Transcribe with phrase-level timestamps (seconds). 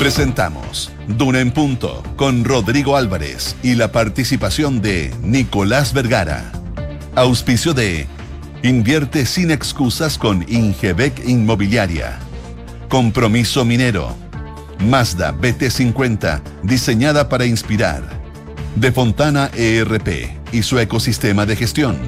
[0.00, 6.50] Presentamos Duna en Punto con Rodrigo Álvarez y la participación de Nicolás Vergara.
[7.14, 8.06] Auspicio de
[8.62, 12.18] Invierte sin excusas con Ingebec Inmobiliaria.
[12.88, 14.16] Compromiso Minero.
[14.78, 18.02] Mazda BT50, diseñada para inspirar.
[18.76, 21.98] De Fontana ERP y su ecosistema de gestión.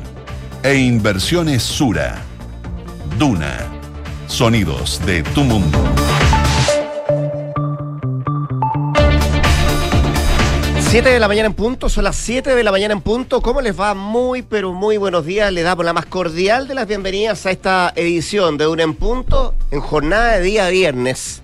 [0.63, 2.23] E Inversiones Sura.
[3.19, 3.55] Duna.
[4.29, 6.02] Sonidos de tu mundo.
[10.93, 13.41] 7 de la mañana en punto, son las 7 de la mañana en punto.
[13.41, 13.95] ¿Cómo les va?
[13.95, 15.51] Muy, pero muy buenos días.
[15.51, 19.55] Le damos la más cordial de las bienvenidas a esta edición de Una en Punto
[19.71, 21.41] en jornada de día viernes.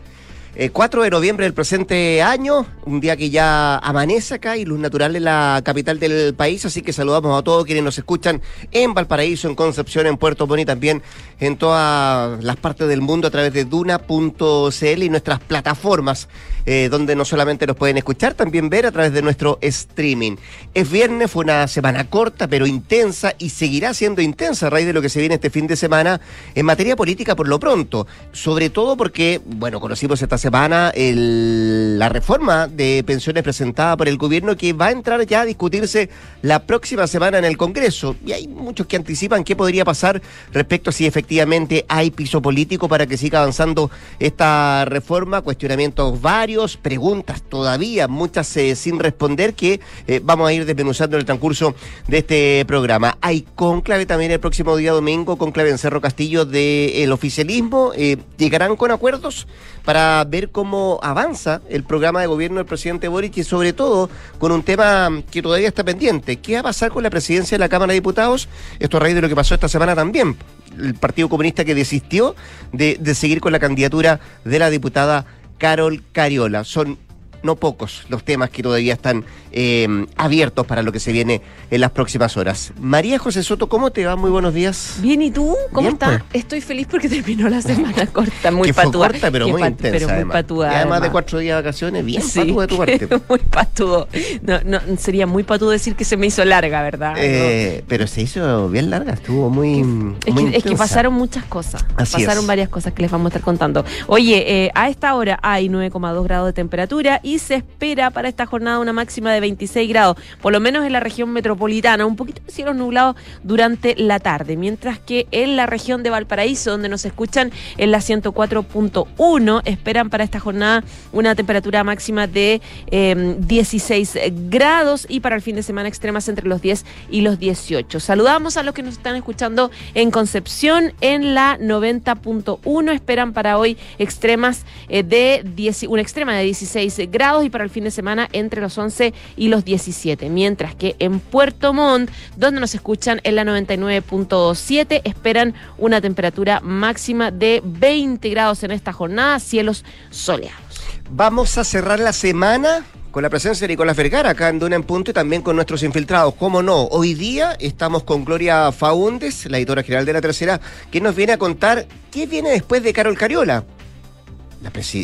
[0.73, 4.81] 4 eh, de noviembre del presente año, un día que ya amanece acá y luz
[4.81, 8.93] natural en la capital del país, así que saludamos a todos quienes nos escuchan en
[8.93, 11.03] Valparaíso, en Concepción, en Puerto Montt y también
[11.39, 16.29] en todas las partes del mundo a través de duna.cl y nuestras plataformas,
[16.71, 20.37] eh, donde no solamente nos pueden escuchar, también ver a través de nuestro streaming.
[20.75, 24.93] Es viernes, fue una semana corta pero intensa y seguirá siendo intensa a raíz de
[24.93, 26.21] lo que se viene este fin de semana
[26.55, 32.67] en materia política por lo pronto, sobre todo porque, bueno, conocimos esta semana la reforma
[32.67, 36.11] de pensiones presentada por el gobierno que va a entrar ya a discutirse
[36.43, 38.15] la próxima semana en el Congreso.
[38.27, 40.21] Y hay muchos que anticipan qué podría pasar
[40.53, 45.41] respecto a si efectivamente hay piso político para que siga avanzando esta reforma.
[45.41, 51.21] Cuestionamientos varios, preguntas todavía, muchas eh, sin responder que eh, vamos a ir desmenuzando en
[51.21, 51.75] el transcurso
[52.09, 53.17] de este programa.
[53.21, 57.93] Hay conclave también el próximo día domingo, conclave en Cerro Castillo del oficialismo.
[57.95, 59.47] Eh, ¿Llegarán con acuerdos
[59.89, 64.53] para ver cómo avanza el programa de gobierno del presidente Boric y sobre todo con
[64.53, 66.37] un tema que todavía está pendiente.
[66.37, 68.51] ¿Qué va a pasar con la presidencia de la Cámara de Diputados?
[68.81, 70.37] Esto a raíz de lo que pasó esta semana también.
[70.79, 72.37] El Partido Comunista que desistió
[72.71, 75.25] de, de seguir con la candidatura de la diputada
[75.59, 76.65] Carol Cariola.
[76.65, 76.99] Son
[77.43, 81.81] no pocos los temas que todavía están eh, abiertos para lo que se viene en
[81.81, 82.73] las próximas horas.
[82.81, 84.17] María José Soto, ¿cómo te va?
[84.17, 84.97] Muy buenos días.
[85.01, 85.57] Bien, ¿y tú?
[85.73, 86.23] ¿Cómo estás?
[86.31, 86.43] Pues.
[86.45, 89.09] Estoy feliz porque terminó la semana corta, muy patúa.
[89.09, 90.07] corta, pero muy intensa.
[90.07, 90.73] Pero muy patúa.
[90.73, 93.09] Y además, de cuatro días de vacaciones, bien sí, de tu parte.
[93.29, 94.09] muy patúo.
[94.43, 97.15] No, no, sería muy patúo decir que se me hizo larga, ¿verdad?
[97.19, 99.81] Eh, pero se hizo bien larga, estuvo muy.
[99.81, 101.85] Es, muy que, es que, pasaron muchas cosas.
[101.97, 103.85] pasaron varias cosas que les vamos a estar contando.
[104.07, 108.47] Oye, eh, a esta hora hay 9,2 grados de temperatura y se espera para esta
[108.47, 112.41] jornada una máxima de 26 grados, por lo menos en la región metropolitana, un poquito
[112.47, 117.05] de cielos nublados durante la tarde, mientras que en la región de Valparaíso, donde nos
[117.05, 125.07] escuchan en la 104.1, esperan para esta jornada una temperatura máxima de 16 em, grados
[125.09, 128.01] y para el fin de semana extremas entre los 10 y los 18.
[128.01, 133.77] Saludamos a los que nos están escuchando en Concepción en la 90.1, esperan para hoy
[133.99, 138.29] extremas eh, de 10, una extrema de 16 grados y para el fin de semana
[138.33, 140.31] entre los 11 y los 17.
[140.31, 147.33] Mientras que en Puerto Montt, donde nos escuchan en la 99.7, esperan una temperatura máxima
[147.33, 150.63] de 20 grados en esta jornada, cielos soleados.
[151.11, 154.85] Vamos a cerrar la semana con la presencia de Nicolás Vergara acá en Duna en
[154.85, 156.35] Punto y también con nuestros infiltrados.
[156.35, 156.85] ¿Cómo no?
[156.85, 160.61] Hoy día estamos con Gloria Faúndes, la editora general de La Tercera,
[160.93, 163.65] que nos viene a contar qué viene después de Carol Cariola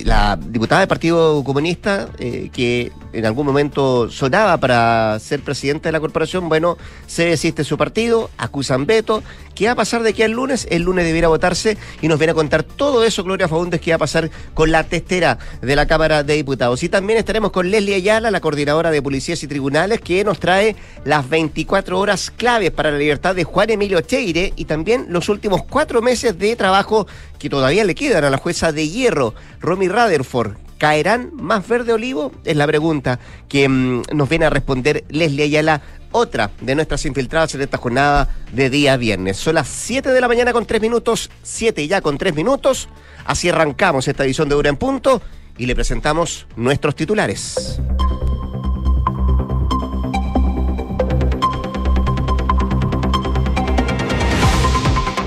[0.05, 5.93] la, diputada del Partido Comunista, eh, que en algún momento sonaba para ser presidenta de
[5.93, 6.77] la corporación, bueno,
[7.07, 9.23] se desiste su partido, acusan veto.
[9.55, 10.67] ¿Qué va a pasar de aquí al lunes?
[10.71, 13.97] El lunes debiera votarse y nos viene a contar todo eso, Gloria Fagundes, qué va
[13.97, 16.83] a pasar con la testera de la Cámara de Diputados.
[16.83, 20.75] Y también estaremos con Leslie Ayala, la coordinadora de Policías y Tribunales, que nos trae
[21.05, 25.63] las 24 horas claves para la libertad de Juan Emilio Cheire y también los últimos
[25.63, 27.07] cuatro meses de trabajo
[27.39, 30.64] que todavía le quedan a la jueza de hierro, Romy Rutherford.
[30.79, 32.33] ¿Caerán más verde olivo?
[32.45, 33.19] Es la pregunta
[33.49, 35.81] que mm, nos viene a responder Leslie Ayala,
[36.13, 39.37] otra de nuestras infiltradas en esta jornada de día viernes.
[39.37, 42.89] Son las 7 de la mañana con 3 minutos, 7 ya con 3 minutos.
[43.25, 45.23] Así arrancamos esta edición de Hora en Punto
[45.59, 47.81] y le presentamos nuestros titulares.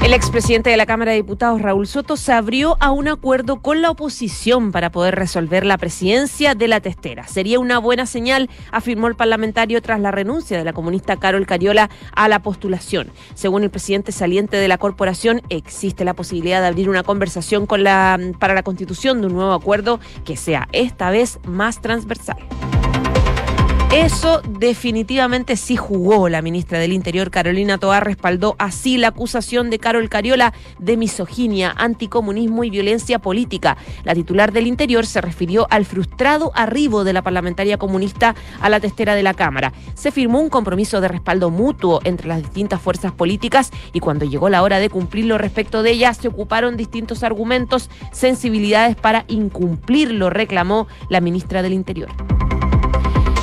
[0.07, 3.81] El expresidente de la Cámara de Diputados, Raúl Soto, se abrió a un acuerdo con
[3.81, 7.27] la oposición para poder resolver la presidencia de la testera.
[7.27, 11.89] Sería una buena señal, afirmó el parlamentario tras la renuncia de la comunista Carol Cariola
[12.13, 13.11] a la postulación.
[13.33, 17.83] Según el presidente saliente de la corporación, existe la posibilidad de abrir una conversación con
[17.83, 22.37] la, para la constitución de un nuevo acuerdo que sea esta vez más transversal.
[23.97, 26.29] Eso definitivamente sí jugó.
[26.29, 31.73] La ministra del Interior, Carolina Toa, respaldó así la acusación de Carol Cariola de misoginia,
[31.75, 33.75] anticomunismo y violencia política.
[34.03, 38.79] La titular del Interior se refirió al frustrado arribo de la parlamentaria comunista a la
[38.79, 39.73] testera de la Cámara.
[39.95, 44.47] Se firmó un compromiso de respaldo mutuo entre las distintas fuerzas políticas y cuando llegó
[44.49, 50.87] la hora de cumplirlo respecto de ella, se ocuparon distintos argumentos, sensibilidades para incumplirlo, reclamó
[51.09, 52.09] la ministra del Interior.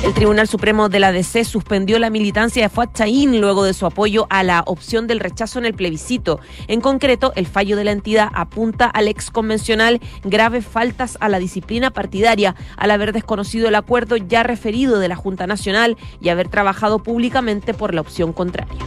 [0.05, 3.87] El Tribunal Supremo de la DC suspendió la militancia de Fuad Chaín luego de su
[3.87, 6.39] apoyo a la opción del rechazo en el plebiscito.
[6.67, 11.39] En concreto, el fallo de la entidad apunta al ex convencional graves faltas a la
[11.39, 16.49] disciplina partidaria al haber desconocido el acuerdo ya referido de la Junta Nacional y haber
[16.49, 18.77] trabajado públicamente por la opción contraria.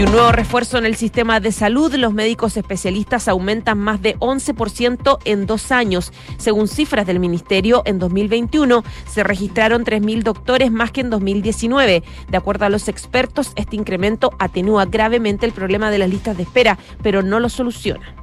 [0.00, 1.94] Y un nuevo refuerzo en el sistema de salud.
[1.94, 6.10] Los médicos especialistas aumentan más de 11% en dos años.
[6.38, 12.02] Según cifras del Ministerio, en 2021 se registraron 3.000 doctores más que en 2019.
[12.30, 16.44] De acuerdo a los expertos, este incremento atenúa gravemente el problema de las listas de
[16.44, 18.19] espera, pero no lo soluciona.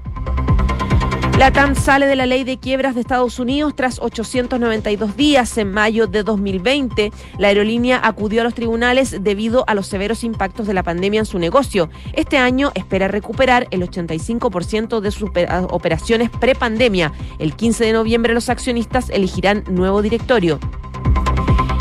[1.37, 5.71] La TAM sale de la ley de quiebras de Estados Unidos tras 892 días en
[5.71, 7.11] mayo de 2020.
[7.37, 11.25] La aerolínea acudió a los tribunales debido a los severos impactos de la pandemia en
[11.27, 11.91] su negocio.
[12.13, 15.29] Este año espera recuperar el 85% de sus
[15.69, 17.13] operaciones prepandemia.
[17.37, 20.59] El 15 de noviembre los accionistas elegirán nuevo directorio.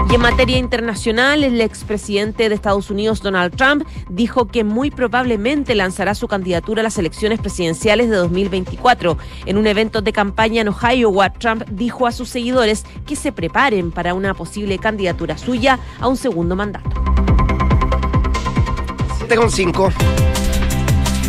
[0.08, 5.74] Y en materia internacional, el expresidente de Estados Unidos, Donald Trump, dijo que muy probablemente
[5.74, 9.18] lanzará su candidatura a las elecciones presidenciales de 2024.
[9.46, 13.90] En un evento de campaña en Ohio, Trump dijo a sus seguidores que se preparen
[13.90, 16.88] para una posible candidatura suya a un segundo mandato.
[19.18, 19.92] 7 con 5.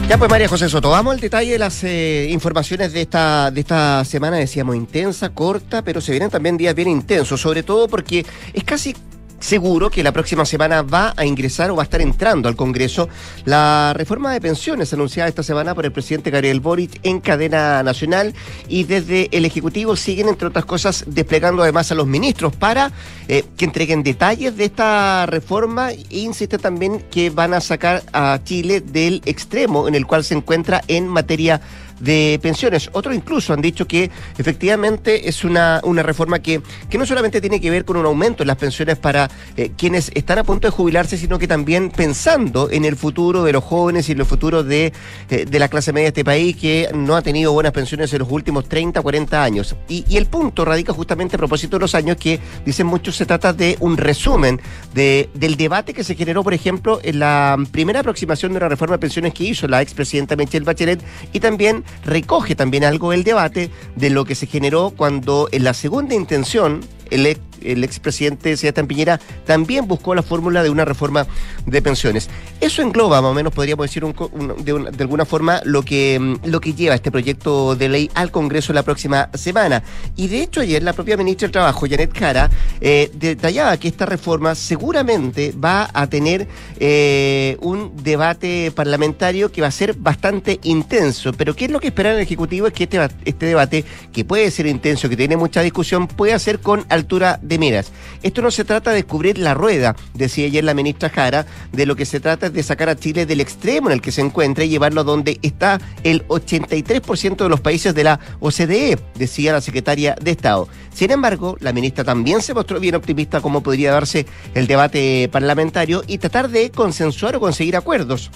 [0.08, 3.60] Ya pues María José Soto, vamos al detalle de las eh, informaciones de esta, de
[3.60, 8.26] esta semana, decíamos intensa, corta, pero se vienen también días bien intensos, sobre todo porque
[8.54, 8.96] es casi
[9.40, 13.10] seguro que la próxima semana va a ingresar o va a estar entrando al Congreso
[13.46, 18.34] la reforma de pensiones anunciada esta semana por el presidente Gabriel Boric en cadena nacional.
[18.68, 22.92] Y desde el Ejecutivo siguen, entre otras cosas, desplegando además a los ministros para
[23.28, 25.92] eh, que entreguen detalles de esta reforma.
[25.92, 30.34] E insiste también que van a sacar a Chile del extremo en el cual se
[30.34, 31.62] encuentra en materia
[32.00, 32.90] de pensiones.
[32.94, 37.60] Otros incluso han dicho que efectivamente es una, una reforma que, que no solamente tiene
[37.60, 40.72] que ver con un aumento en las pensiones para eh, quienes están a punto de
[40.72, 44.64] jubilarse, sino que también pensando en el futuro de los jóvenes y en el futuro
[44.64, 44.94] de,
[45.30, 48.20] eh, de la clase media de este país que no ha tenido buenas pensiones en
[48.20, 49.76] los últimos 30, 40 años.
[49.88, 53.26] Y, y el punto radica justamente a propósito de los años que, dicen muchos, se
[53.26, 54.60] trata de un resumen
[54.94, 58.96] de, del debate que se generó, por ejemplo, en la primera aproximación de la reforma
[58.96, 61.02] de pensiones que hizo la expresidenta Michelle Bachelet
[61.34, 65.74] y también recoge también algo el debate de lo que se generó cuando en la
[65.74, 67.26] segunda intención el
[67.64, 71.28] el expresidente Sebastián Piñera también buscó la fórmula de una reforma
[71.66, 72.30] de pensiones.
[72.62, 76.74] Eso engloba, más o menos, podríamos decir de, alguna forma, lo que, mm, lo que
[76.74, 79.84] lleva este proyecto de ley al Congreso la próxima semana.
[80.16, 82.50] Y de hecho, ayer la propia ministra del Trabajo, Janet Cara,
[82.82, 86.48] eh, detallaba que esta reforma seguramente va a tener
[86.80, 91.34] eh, un debate parlamentario que va a ser bastante intenso.
[91.34, 92.68] Pero ¿qué es lo que espera el Ejecutivo?
[92.68, 96.60] Es que este, este debate, que puede ser intenso, que tiene mucha discusión, pueda ser
[96.60, 97.92] con altura de miras.
[98.24, 101.96] Esto no se trata de descubrir la rueda, decía ayer la ministra Jara, de lo
[101.96, 104.64] que se trata es de sacar a Chile del extremo en el que se encuentra
[104.64, 109.62] y llevarlo a donde está el 83% de los países de la OCDE, decía la
[109.62, 110.68] secretaria de Estado.
[110.94, 116.04] Sin embargo, la ministra también se mostró bien optimista cómo podría darse el debate parlamentario
[116.08, 118.32] y tratar de consensuar o conseguir acuerdos.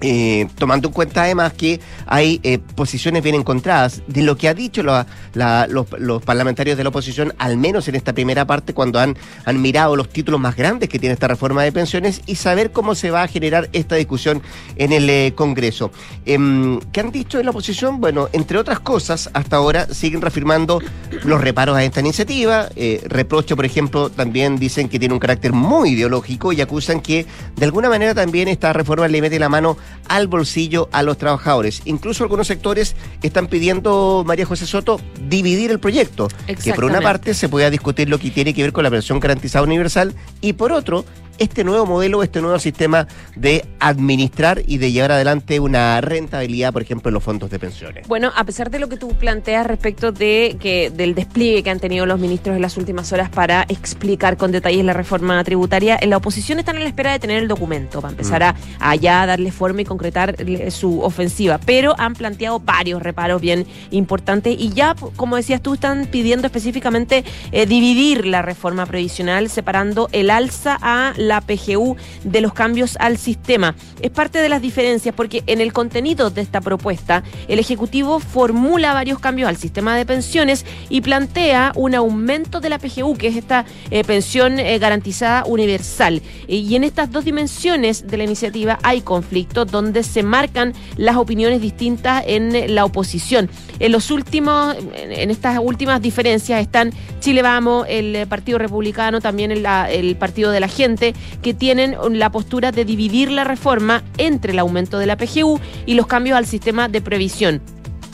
[0.00, 4.54] Eh, tomando en cuenta además que hay eh, posiciones bien encontradas de lo que ha
[4.54, 9.60] dicho los, parlamentarios de la oposición, al menos en esta primera parte, cuando han, han
[9.60, 13.10] mirado los títulos más grandes que tiene esta reforma de pensiones y saber cómo se
[13.10, 14.40] va a generar esta discusión
[14.76, 15.90] en el eh, Congreso.
[16.24, 18.00] Em, ¿Qué han dicho en la oposición?
[18.00, 20.80] Bueno, entre otras cosas, hasta ahora siguen reafirmando
[21.24, 22.68] los reparos a esta iniciativa.
[23.06, 27.26] reproche, por ejemplo, también dicen que tiene un carácter muy ideológico y acusan que
[27.56, 29.76] de alguna manera también esta reforma le mete la mano
[30.08, 31.82] al bolsillo a los trabajadores.
[31.84, 36.28] Incluso algunos sectores están pidiendo, María José Soto, dividir el proyecto.
[36.62, 39.20] Que por una parte se pueda discutir lo que tiene que ver con la pensión
[39.20, 41.04] garantizada universal y por otro
[41.38, 46.82] este nuevo modelo, este nuevo sistema de administrar y de llevar adelante una rentabilidad, por
[46.82, 48.06] ejemplo, en los fondos de pensiones.
[48.08, 51.80] Bueno, a pesar de lo que tú planteas respecto de que del despliegue que han
[51.80, 56.10] tenido los ministros en las últimas horas para explicar con detalles la reforma tributaria, en
[56.10, 58.56] la oposición están a la espera de tener el documento para empezar mm.
[58.80, 60.36] a, ya darle forma y concretar
[60.70, 66.06] su ofensiva, pero han planteado varios reparos bien importantes y ya, como decías tú, están
[66.06, 72.52] pidiendo específicamente eh, dividir la reforma previsional separando el alza a la PGU de los
[72.52, 73.74] cambios al sistema.
[74.00, 78.94] Es parte de las diferencias porque en el contenido de esta propuesta el Ejecutivo formula
[78.94, 83.36] varios cambios al sistema de pensiones y plantea un aumento de la PGU, que es
[83.36, 86.22] esta eh, pensión eh, garantizada universal.
[86.46, 91.60] y en estas dos dimensiones de la iniciativa hay conflictos donde se marcan las opiniones
[91.60, 93.50] distintas en la oposición.
[93.78, 100.16] En los últimos, en estas últimas diferencias están Chile Vamos, el Partido Republicano, también el
[100.16, 104.98] Partido de la Gente, que tienen la postura de dividir la reforma entre el aumento
[104.98, 107.62] de la PGU y los cambios al sistema de previsión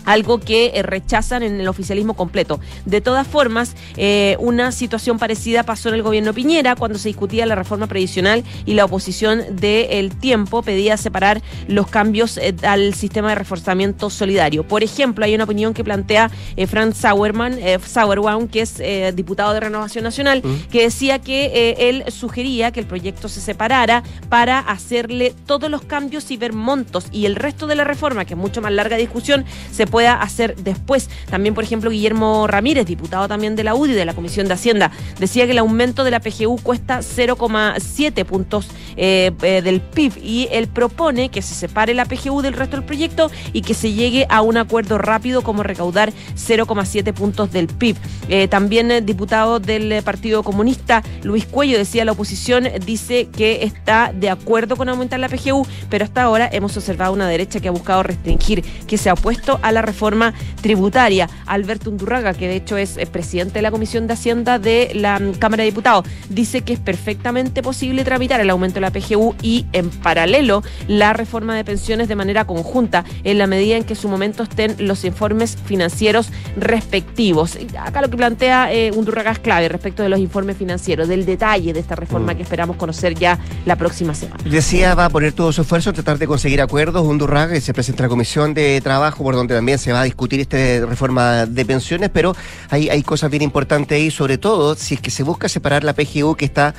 [0.05, 2.61] algo que eh, rechazan en el oficialismo completo.
[2.85, 7.47] De todas formas, eh, una situación parecida pasó en el gobierno Piñera cuando se discutía
[7.47, 13.31] la reforma previsional y la oposición del tiempo pedía separar los cambios eh, al sistema
[13.31, 14.65] de reforzamiento solidario.
[14.65, 16.31] Por ejemplo, hay una opinión que plantea
[16.67, 18.83] Franz Sauerman, Sauerbaum, que es
[19.15, 24.59] diputado de Renovación Nacional, que decía que él sugería que el proyecto se separara para
[24.59, 28.39] hacerle todos los cambios y ver montos y el resto de la reforma, que es
[28.39, 31.09] mucho más larga discusión, se pueda hacer después.
[31.31, 34.91] También, por ejemplo, Guillermo Ramírez, diputado también de la UDI, de la Comisión de Hacienda,
[35.21, 40.49] decía que el aumento de la PGU cuesta 0,7 puntos eh, eh, del PIB y
[40.51, 44.27] él propone que se separe la PGU del resto del proyecto y que se llegue
[44.31, 47.97] a un acuerdo rápido como recaudar 0,7 puntos del PIB.
[48.29, 54.29] Eh, también diputado del Partido Comunista, Luis Cuello, decía la oposición, dice que está de
[54.29, 58.03] acuerdo con aumentar la PGU, pero hasta ahora hemos observado una derecha que ha buscado
[58.03, 61.29] restringir, que se ha opuesto a la reforma tributaria.
[61.47, 65.35] Alberto Undurraga, que de hecho es presidente de la Comisión de Hacienda de la mm,
[65.35, 69.67] Cámara de Diputados, dice que es perfectamente posible tramitar el aumento de la PGU y
[69.73, 73.99] en paralelo la reforma de pensiones de manera conjunta, en la medida en que en
[74.01, 77.59] su momento estén los informes financieros respectivos.
[77.79, 81.73] Acá lo que plantea eh, Undurraga es clave respecto de los informes financieros, del detalle
[81.73, 82.37] de esta reforma mm.
[82.37, 84.43] que esperamos conocer ya la próxima semana.
[84.45, 87.07] Decía, va a poner todo su esfuerzo en tratar de conseguir acuerdos.
[87.07, 90.05] Undurraga, que se presenta a la Comisión de Trabajo, por donde también se va a
[90.05, 92.35] discutir esta reforma de pensiones, pero
[92.71, 96.37] hay, cosas bien importantes ahí, sobre todo si es que se busca separar la PGU
[96.37, 96.75] que está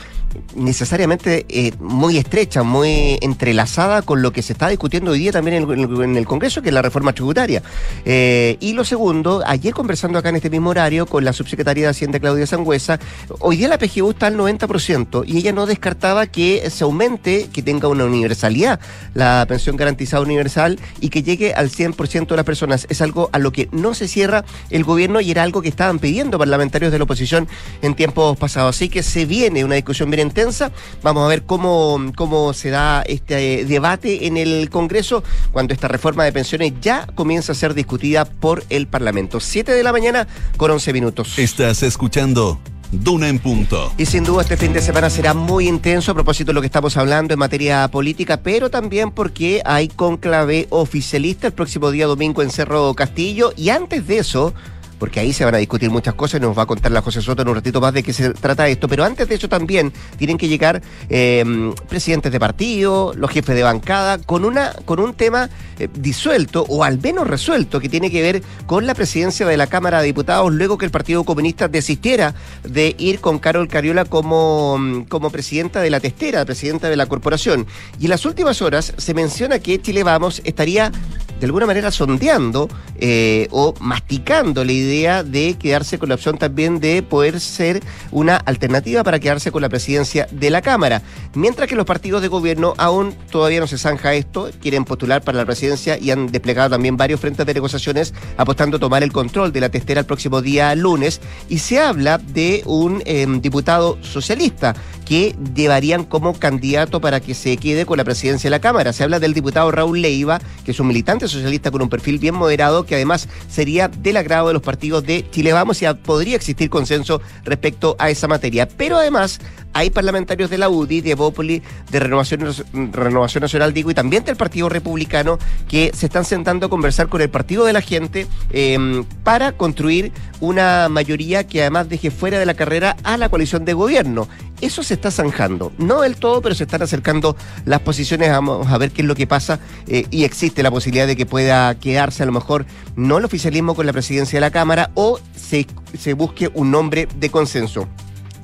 [0.55, 5.69] necesariamente eh, muy estrecha, muy entrelazada con lo que se está discutiendo hoy día también
[5.69, 7.61] en el, Congreso, que es la reforma tributaria.
[8.03, 11.89] Eh, y lo segundo, ayer conversando acá en este mismo horario con la subsecretaria de
[11.91, 12.99] Hacienda Claudia Sangüesa,
[13.39, 17.61] hoy día la PGU está al 90% y ella no descartaba que se aumente, que
[17.61, 18.79] tenga una universalidad,
[19.13, 22.84] la pensión garantizada universal y que llegue al 100% de las personas.
[22.89, 25.99] Es algo a lo que no se cierra el gobierno y era algo que estaban
[25.99, 27.47] pidiendo parlamentarios de la oposición
[27.81, 28.75] en tiempos pasados.
[28.75, 30.71] Así que se viene una discusión bien intensa.
[31.03, 35.87] Vamos a ver cómo, cómo se da este eh, debate en el Congreso cuando esta
[35.87, 39.39] reforma de pensiones ya comienza a ser discutida por el Parlamento.
[39.39, 40.27] Siete de la mañana
[40.57, 41.37] con once minutos.
[41.37, 42.59] Estás escuchando
[42.91, 43.91] Duna en punto.
[43.97, 46.67] Y sin duda este fin de semana será muy intenso a propósito de lo que
[46.67, 52.41] estamos hablando en materia política, pero también porque hay conclave oficialista el próximo día domingo
[52.41, 54.53] en Cerro Castillo y antes de eso
[54.99, 57.41] porque ahí se van a discutir muchas cosas nos va a contar la José Soto
[57.41, 58.87] en un ratito más de qué se trata esto.
[58.87, 63.63] Pero antes de eso también tienen que llegar em, presidentes de partido, los jefes de
[63.63, 65.49] bancada, con, una, con un tema
[65.79, 69.67] eh, disuelto o al menos resuelto que tiene que ver con la presidencia de la
[69.67, 72.33] Cámara de Diputados luego que el Partido Comunista desistiera
[72.63, 77.65] de ir con Carol Cariola como, como presidenta de la testera, presidenta de la corporación.
[77.99, 80.91] Y en las últimas horas se menciona que Chile Vamos estaría
[81.39, 86.79] de alguna manera sondeando eh, o masticando la idea de quedarse con la opción también
[86.79, 91.01] de poder ser una alternativa para quedarse con la presidencia de la Cámara.
[91.33, 95.37] Mientras que los partidos de gobierno aún todavía no se zanja esto, quieren postular para
[95.37, 99.51] la presidencia y han desplegado también varios frentes de negociaciones apostando a tomar el control
[99.51, 101.21] de la testera el próximo día lunes.
[101.49, 104.75] Y se habla de un em, diputado socialista
[105.05, 108.93] que llevarían como candidato para que se quede con la presidencia de la Cámara.
[108.93, 112.35] Se habla del diputado Raúl Leiva, que es un militante socialista con un perfil bien
[112.35, 116.69] moderado, que además sería del agrado de los partidos de Chile Vamos y podría existir
[116.69, 118.67] consenso respecto a esa materia.
[118.67, 119.39] Pero además
[119.75, 122.49] hay parlamentarios de la UDI, de Bópoli, de Renovación,
[122.93, 127.19] Renovación Nacional, digo, y también del Partido Republicano, que se están sentando a conversar con
[127.19, 132.45] el Partido de la Gente em, para construir una mayoría que además deje fuera de
[132.45, 134.29] la carrera a la coalición de gobierno.
[134.61, 135.73] eso se está zanjando.
[135.77, 138.29] No del todo, pero se están acercando las posiciones.
[138.29, 139.59] Vamos a ver qué es lo que pasa.
[139.87, 142.65] Eh, y existe la posibilidad de que pueda quedarse a lo mejor
[142.95, 145.67] no el oficialismo con la presidencia de la Cámara o se,
[145.99, 147.89] se busque un nombre de consenso.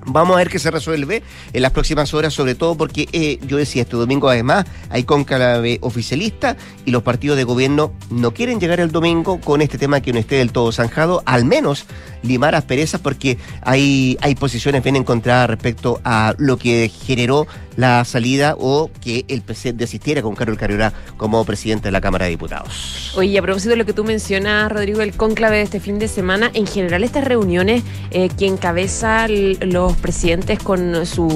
[0.06, 1.22] Vamos a ver qué se resuelve
[1.54, 5.78] en las próximas horas, sobre todo porque eh, yo decía este domingo además hay cónclave
[5.82, 10.12] oficialista y los partidos de gobierno no quieren llegar el domingo con este tema que
[10.12, 11.86] no esté del todo zanjado, al menos
[12.24, 18.56] limar asperezas porque hay, hay posiciones bien encontradas respecto a lo que generó la salida
[18.60, 23.14] o que el presidente desistiera con Carol Carrera como presidente de la Cámara de Diputados.
[23.16, 26.08] Oye, a propósito de lo que tú mencionas, Rodrigo, el cónclave de este fin de
[26.08, 31.28] semana, en general estas reuniones eh, que encabeza los presidentes con, su,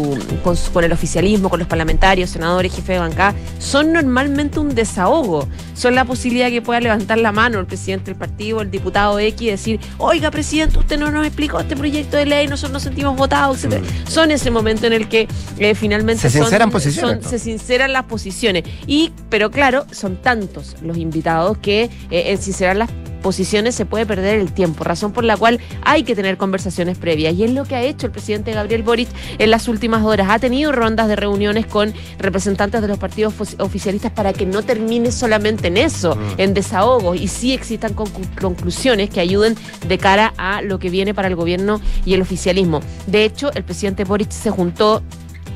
[0.43, 5.47] con, el oficialismo, con los parlamentarios, senadores, jefe de bancada, son normalmente un desahogo.
[5.73, 9.41] Son la posibilidad que pueda levantar la mano el presidente del partido, el diputado X,
[9.41, 13.15] y decir, oiga, presidente, usted no nos explicó este proyecto de ley, nosotros nos sentimos
[13.17, 13.81] votados, etc.
[13.81, 14.09] Mm.
[14.09, 15.27] Son ese momento en el que
[15.57, 17.25] eh, finalmente se sinceran posiciones.
[17.25, 18.63] se sinceran las posiciones.
[18.87, 22.89] Y, pero claro, son tantos los invitados que eh, en sincerar las
[23.25, 27.33] posiciones se puede perder el tiempo, razón por la cual hay que tener conversaciones previas.
[27.33, 30.27] Y es lo que ha hecho el presidente Gabriel Boric en las últimas horas.
[30.29, 35.11] Ha tenido rondas de reuniones con representantes de los partidos oficialistas para que no termine
[35.11, 36.19] solamente en eso, mm.
[36.37, 39.55] en desahogos, y sí existan conclusiones que ayuden
[39.87, 42.81] de cara a lo que viene para el gobierno y el oficialismo.
[43.07, 45.01] De hecho, el presidente Boric se juntó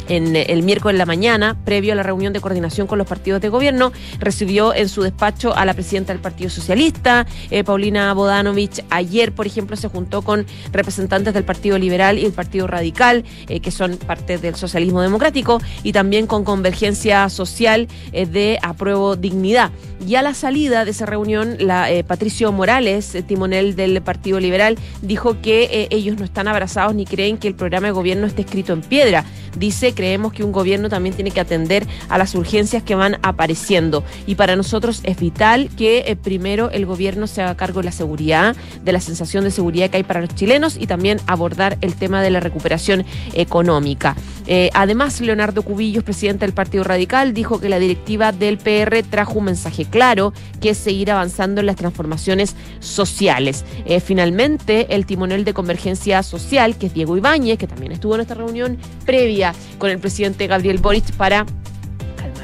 [0.09, 3.41] en el miércoles en la mañana, previo a la reunión de coordinación con los partidos
[3.41, 8.83] de gobierno, recibió en su despacho a la presidenta del Partido Socialista, eh, Paulina Bodanovich.
[8.89, 13.59] Ayer, por ejemplo, se juntó con representantes del Partido Liberal y el Partido Radical, eh,
[13.59, 19.71] que son parte del socialismo democrático, y también con Convergencia Social eh, de Apruebo Dignidad.
[20.05, 25.41] Y a la salida de esa reunión, la Patricio Morales, timonel del Partido Liberal, dijo
[25.41, 28.81] que ellos no están abrazados ni creen que el programa de gobierno esté escrito en
[28.81, 29.25] piedra.
[29.57, 34.03] Dice creemos que un gobierno también tiene que atender a las urgencias que van apareciendo.
[34.27, 37.91] Y para nosotros es vital que eh, primero el gobierno se haga cargo de la
[37.91, 41.95] seguridad, de la sensación de seguridad que hay para los chilenos y también abordar el
[41.95, 44.15] tema de la recuperación económica.
[44.51, 49.37] Eh, además, Leonardo Cubillos, presidente del Partido Radical, dijo que la directiva del PR trajo
[49.37, 53.63] un mensaje claro, que es seguir avanzando en las transformaciones sociales.
[53.85, 58.21] Eh, finalmente, el timonel de Convergencia Social, que es Diego Ibáñez, que también estuvo en
[58.21, 61.45] esta reunión previa con el presidente Gabriel Boric para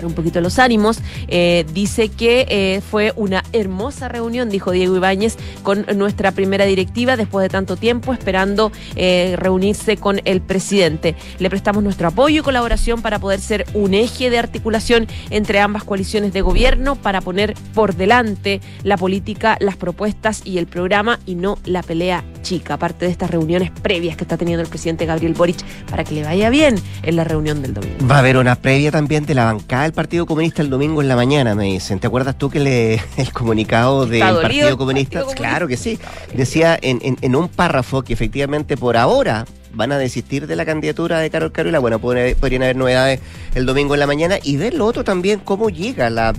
[0.03, 5.37] un poquito los ánimos, eh, dice que eh, fue una hermosa reunión, dijo Diego Ibáñez,
[5.63, 11.15] con nuestra primera directiva después de tanto tiempo esperando eh, reunirse con el presidente.
[11.39, 15.83] Le prestamos nuestro apoyo y colaboración para poder ser un eje de articulación entre ambas
[15.83, 21.35] coaliciones de gobierno para poner por delante la política, las propuestas y el programa y
[21.35, 25.33] no la pelea chica, aparte de estas reuniones previas que está teniendo el presidente Gabriel
[25.33, 28.07] Boric para que le vaya bien en la reunión del domingo.
[28.09, 31.07] Va a haber una previa también de la bancada del Partido Comunista el domingo en
[31.07, 31.99] la mañana, me dicen.
[31.99, 35.99] ¿Te acuerdas tú que le, el comunicado del Partido, Comunista, Claro que sí,
[36.33, 41.19] decía en, en, un párrafo que efectivamente por ahora van a desistir de la candidatura
[41.19, 41.79] de Carol Carola.
[41.79, 43.19] Bueno, podrían haber novedades
[43.53, 44.37] el domingo en la mañana.
[44.41, 46.33] Y ver lo otro también, cómo llega la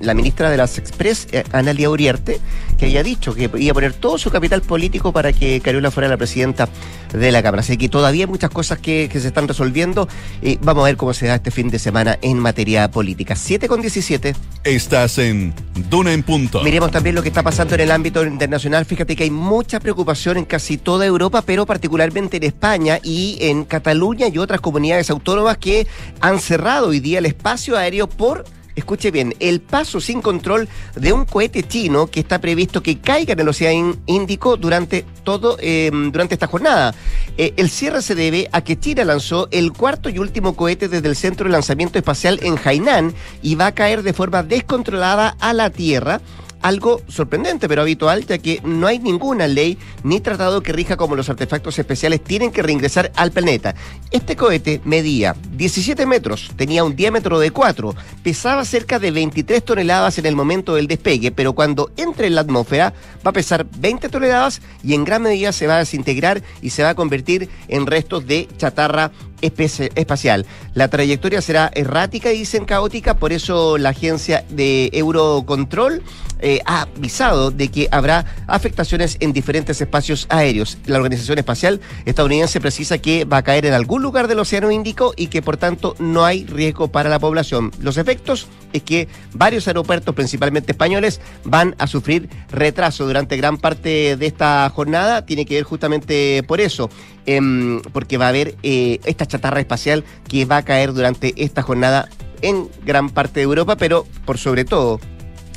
[0.00, 2.40] la ministra de las Express, eh, Analia Uriarte,
[2.78, 6.08] que había dicho que iba a poner todo su capital político para que Carola fuera
[6.08, 6.68] la presidenta
[7.12, 7.60] de la Cámara.
[7.60, 10.08] Así que todavía hay muchas cosas que, se están resolviendo
[10.42, 13.36] y vamos a ver cómo se da este fin de semana en materia política.
[13.36, 14.34] 7 con 17.
[14.64, 15.54] Estás en
[15.88, 16.62] Duna en Punto.
[16.62, 18.84] Miremos también lo que está pasando en el ámbito internacional.
[18.84, 23.64] Fíjate que hay mucha preocupación en casi toda Europa, pero particularmente en España y en
[23.64, 25.86] Cataluña y otras comunidades autónomas que
[26.20, 31.12] han cerrado hoy día el espacio aéreo por escuche bien, el paso sin control de
[31.12, 36.10] un cohete chino que está previsto que caiga en el Océano Índico durante todo em,
[36.12, 36.94] durante esta jornada.
[37.36, 41.08] Eh, el cierre se debe a que China lanzó el cuarto y último cohete desde
[41.08, 45.52] el centro de lanzamiento espacial en Hainan y va a caer de forma descontrolada a
[45.52, 46.20] la Tierra
[46.64, 51.14] algo sorprendente pero habitual, ya que no hay ninguna ley ni tratado que rija como
[51.14, 53.74] los artefactos especiales tienen que reingresar al planeta.
[54.10, 60.16] Este cohete medía 17 metros, tenía un diámetro de 4, pesaba cerca de 23 toneladas
[60.16, 64.08] en el momento del despegue, pero cuando entre en la atmósfera va a pesar 20
[64.08, 67.86] toneladas y en gran medida se va a desintegrar y se va a convertir en
[67.86, 69.12] restos de chatarra
[69.44, 70.46] espacial.
[70.74, 76.02] La trayectoria será errática y dicen caótica, por eso la agencia de Eurocontrol
[76.40, 80.78] eh, ha avisado de que habrá afectaciones en diferentes espacios aéreos.
[80.86, 85.14] La Organización Espacial Estadounidense precisa que va a caer en algún lugar del Océano Índico
[85.16, 87.70] y que por tanto no hay riesgo para la población.
[87.80, 94.16] Los efectos es que varios aeropuertos, principalmente españoles, van a sufrir retraso durante gran parte
[94.16, 95.24] de esta jornada.
[95.24, 96.90] Tiene que ver justamente por eso,
[97.26, 101.62] em, porque va a haber eh, esta chatarra espacial que va a caer durante esta
[101.62, 102.08] jornada
[102.40, 105.00] en gran parte de Europa, pero por sobre todo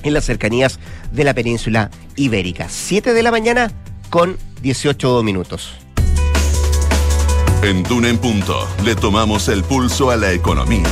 [0.04, 0.80] en las cercanías
[1.12, 2.68] de la península ibérica.
[2.70, 3.72] 7 de la mañana
[4.10, 5.74] con 18 minutos.
[7.62, 10.88] En Duna en Punto le tomamos el pulso a la economía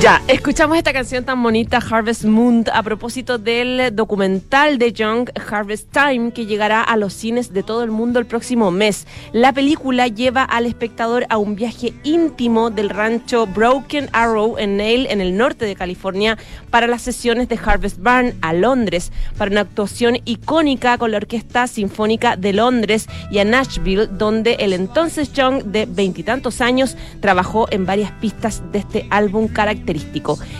[0.00, 5.90] Ya, escuchamos esta canción tan bonita, Harvest Moon, a propósito del documental de Young, Harvest
[5.90, 9.08] Time, que llegará a los cines de todo el mundo el próximo mes.
[9.32, 15.08] La película lleva al espectador a un viaje íntimo del rancho Broken Arrow en Nail,
[15.10, 16.38] en el norte de California,
[16.70, 21.66] para las sesiones de Harvest Barn a Londres, para una actuación icónica con la Orquesta
[21.66, 27.84] Sinfónica de Londres y a Nashville, donde el entonces Young, de veintitantos años, trabajó en
[27.84, 29.87] varias pistas de este álbum característico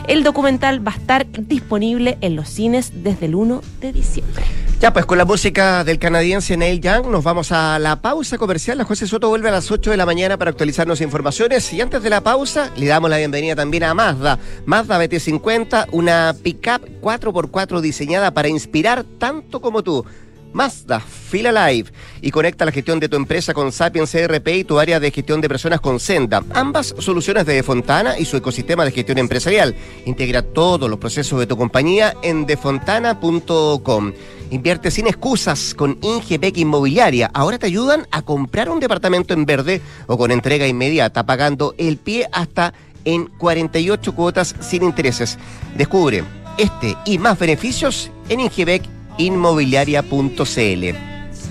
[0.07, 4.45] el documental va a estar disponible en los cines desde el 1 de diciembre.
[4.81, 8.79] Ya, pues con la música del canadiense Neil Young nos vamos a la pausa comercial.
[8.79, 11.73] La José Soto vuelve a las 8 de la mañana para actualizarnos informaciones.
[11.73, 14.39] Y antes de la pausa, le damos la bienvenida también a Mazda.
[14.67, 20.05] Mazda BT50, una pickup 4x4 diseñada para inspirar tanto como tú.
[20.53, 24.79] Mazda, Fila Live y conecta la gestión de tu empresa con Sapiens CRP y tu
[24.79, 26.43] área de gestión de personas con Senda.
[26.55, 29.75] Ambas soluciones de Fontana y su ecosistema de gestión empresarial.
[30.07, 34.13] Integra todos los procesos de tu compañía en defontana.com.
[34.51, 37.31] Invierte sin excusas con Ingepec Inmobiliaria.
[37.35, 41.99] Ahora te ayudan a comprar un departamento en verde o con entrega inmediata, pagando el
[41.99, 42.73] pie hasta
[43.05, 45.39] en 48 cuotas sin intereses.
[45.77, 46.25] Descubre
[46.57, 48.83] este y más beneficios en Ingebec
[49.19, 50.85] inmobiliaria.cl.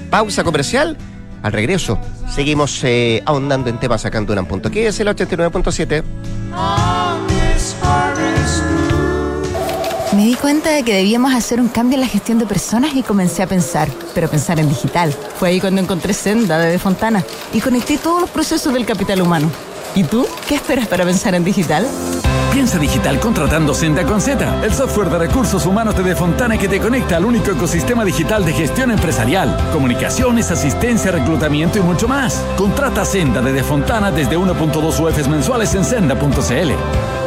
[0.10, 0.98] Pausa comercial.
[1.44, 2.00] Al regreso,
[2.34, 6.04] seguimos eh, ahondando en temas acá en Duran.que ¿Qué es el 89.7?
[10.14, 13.04] Me di cuenta de que debíamos hacer un cambio en la gestión de personas y
[13.04, 15.14] comencé a pensar, pero pensar en digital.
[15.38, 19.22] Fue ahí cuando encontré Senda de, de Fontana y conecté todos los procesos del capital
[19.22, 19.52] humano.
[19.98, 20.28] ¿Y tú?
[20.48, 21.84] ¿Qué esperas para pensar en digital?
[22.54, 26.80] Piensa digital contratando Senda con Z, el software de recursos humanos de Defontana que te
[26.80, 32.46] conecta al único ecosistema digital de gestión empresarial, comunicaciones, asistencia, reclutamiento y mucho más.
[32.58, 37.27] Contrata Senda de Defontana desde 1.2 UFs mensuales en senda.cl.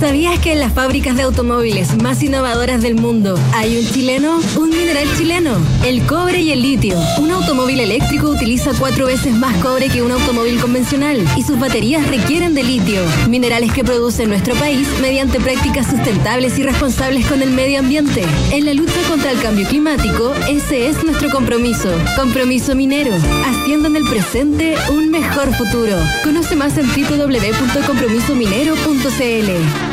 [0.00, 4.40] ¿Sabías que en las fábricas de automóviles más innovadoras del mundo hay un chileno?
[4.58, 5.56] Un mineral chileno,
[5.86, 6.98] el cobre y el litio.
[7.18, 12.06] Un automóvil eléctrico utiliza cuatro veces más cobre que un automóvil convencional y sus baterías
[12.08, 17.52] requieren de litio, minerales que produce nuestro país mediante prácticas sustentables y responsables con el
[17.52, 18.22] medio ambiente.
[18.52, 21.90] En la lucha contra el cambio climático, ese es nuestro compromiso.
[22.16, 23.14] Compromiso minero,
[23.46, 25.96] haciendo en el presente un mejor futuro.
[26.22, 29.85] Conoce más en www.compromisominero.cl.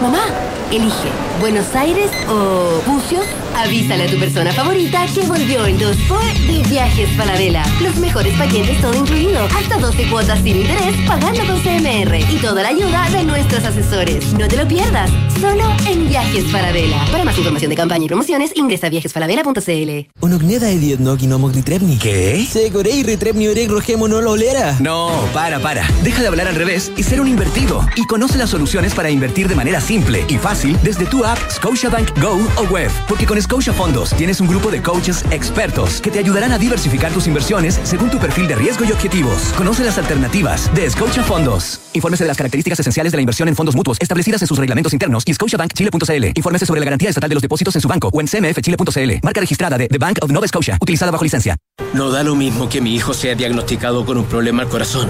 [0.00, 0.26] Mamá,
[0.70, 1.08] elige
[1.40, 3.26] Buenos Aires o Bucios
[3.58, 7.64] Avísale a tu persona favorita que volvió en 2 por de Viajes Falabella.
[7.82, 9.44] Los mejores paquetes todo incluido.
[9.46, 12.20] Hasta 12 cuotas sin interés pagando con CMR.
[12.30, 14.32] Y toda la ayuda de nuestros asesores.
[14.34, 15.10] No te lo pierdas.
[15.40, 17.04] Solo en Viajes Falabella.
[17.10, 20.08] Para más información de campaña y promociones, ingresa a viajesfalabella.cl.
[20.20, 21.98] Onogneda edietnoki no mogritrepni.
[21.98, 22.46] ¿Qué?
[22.48, 24.76] Segorei retrepni oreg rogemo no lo olera.
[24.78, 25.84] No, para, para.
[26.04, 27.84] Deja de hablar al revés y ser un invertido.
[27.96, 32.16] Y conoce las soluciones para invertir de manera simple y fácil desde tu app Scotiabank
[32.20, 32.90] Go o web.
[33.08, 37.10] Porque con Scotia Fondos tienes un grupo de coaches expertos que te ayudarán a diversificar
[37.12, 39.54] tus inversiones según tu perfil de riesgo y objetivos.
[39.56, 41.80] Conoce las alternativas de Scotia Fondos.
[41.94, 44.92] Infórmese de las características esenciales de la inversión en fondos mutuos establecidas en sus reglamentos
[44.92, 46.24] internos y scotiabankchile.cl.
[46.34, 49.12] Infórmese sobre la garantía estatal de los depósitos en su banco o en cmfchile.cl.
[49.22, 51.56] Marca registrada de The Bank of Nova Scotia, utilizada bajo licencia.
[51.94, 55.08] No da lo mismo que mi hijo sea diagnosticado con un problema al corazón.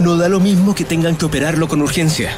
[0.00, 2.36] No da lo mismo que tengan que operarlo con urgencia.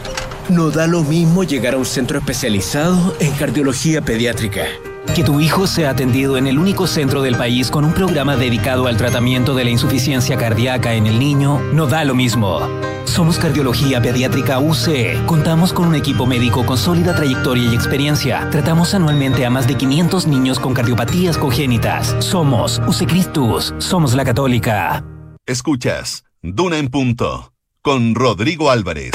[0.51, 4.67] No da lo mismo llegar a un centro especializado en cardiología pediátrica.
[5.15, 8.87] Que tu hijo sea atendido en el único centro del país con un programa dedicado
[8.87, 12.61] al tratamiento de la insuficiencia cardíaca en el niño no da lo mismo.
[13.05, 15.27] Somos Cardiología Pediátrica UC.
[15.27, 18.49] Contamos con un equipo médico con sólida trayectoria y experiencia.
[18.51, 22.15] Tratamos anualmente a más de 500 niños con cardiopatías congénitas.
[22.21, 23.75] Somos UC Cristus.
[23.79, 25.05] Somos la Católica.
[25.47, 29.13] Escuchas Duna en Punto con Rodrigo Álvarez.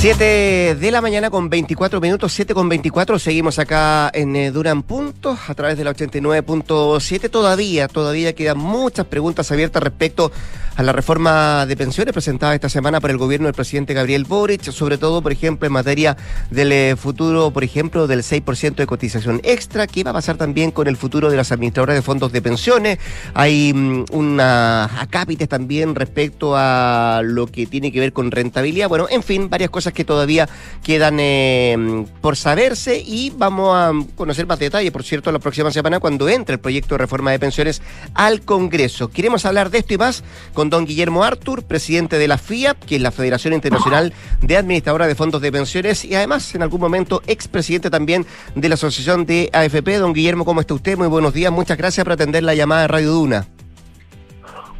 [0.00, 3.18] 7 de la mañana con 24 minutos, 7 con 24.
[3.18, 7.28] Seguimos acá en eh, Duran Puntos a través de la 89.7.
[7.28, 10.32] Todavía, todavía quedan muchas preguntas abiertas respecto
[10.76, 14.62] a la reforma de pensiones presentada esta semana por el gobierno del presidente Gabriel Boric,
[14.70, 16.16] sobre todo, por ejemplo, en materia
[16.50, 19.86] del eh, futuro, por ejemplo, del 6% de cotización extra.
[19.86, 22.98] ¿Qué va a pasar también con el futuro de las administradoras de fondos de pensiones?
[23.34, 28.88] Hay mm, una acápites también respecto a lo que tiene que ver con rentabilidad.
[28.88, 30.48] Bueno, en fin, varias cosas que todavía
[30.82, 36.00] quedan eh, por saberse y vamos a conocer más detalles, por cierto, la próxima semana
[36.00, 37.82] cuando entre el proyecto de reforma de pensiones
[38.14, 39.08] al Congreso.
[39.08, 40.24] Queremos hablar de esto y más
[40.54, 45.08] con don Guillermo Artur, presidente de la FIAP, que es la Federación Internacional de Administradoras
[45.08, 49.50] de Fondos de Pensiones y además en algún momento expresidente también de la Asociación de
[49.52, 49.98] AFP.
[49.98, 50.96] Don Guillermo, ¿cómo está usted?
[50.96, 53.46] Muy buenos días, muchas gracias por atender la llamada de Radio Duna.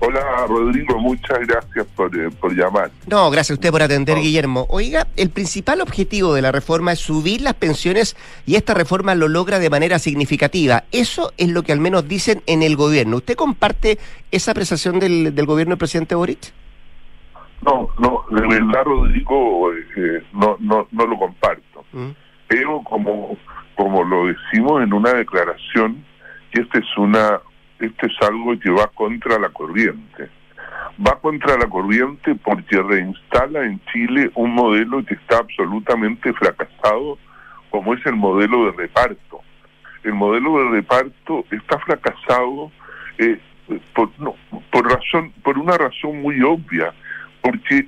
[0.02, 2.90] Hola Rodrigo, muchas gracias por, eh, por, llamar.
[3.06, 4.66] No, gracias a usted por atender, Guillermo.
[4.70, 9.28] Oiga, el principal objetivo de la reforma es subir las pensiones y esta reforma lo
[9.28, 10.84] logra de manera significativa.
[10.90, 13.18] Eso es lo que al menos dicen en el gobierno.
[13.18, 13.98] ¿Usted comparte
[14.30, 16.50] esa apreciación del, del gobierno del presidente Boric?
[17.62, 21.84] No, no, de verdad Rodrigo, eh, no, no, no lo comparto.
[21.92, 22.10] Mm.
[22.48, 23.36] Pero como,
[23.76, 26.02] como lo decimos en una declaración,
[26.52, 27.38] que esta es una
[27.80, 30.28] esto es algo que va contra la corriente.
[31.04, 37.18] Va contra la corriente porque reinstala en Chile un modelo que está absolutamente fracasado,
[37.70, 39.40] como es el modelo de reparto.
[40.04, 42.70] El modelo de reparto está fracasado
[43.18, 43.38] eh,
[43.94, 44.34] por, no,
[44.70, 46.92] por razón, por una razón muy obvia,
[47.40, 47.86] porque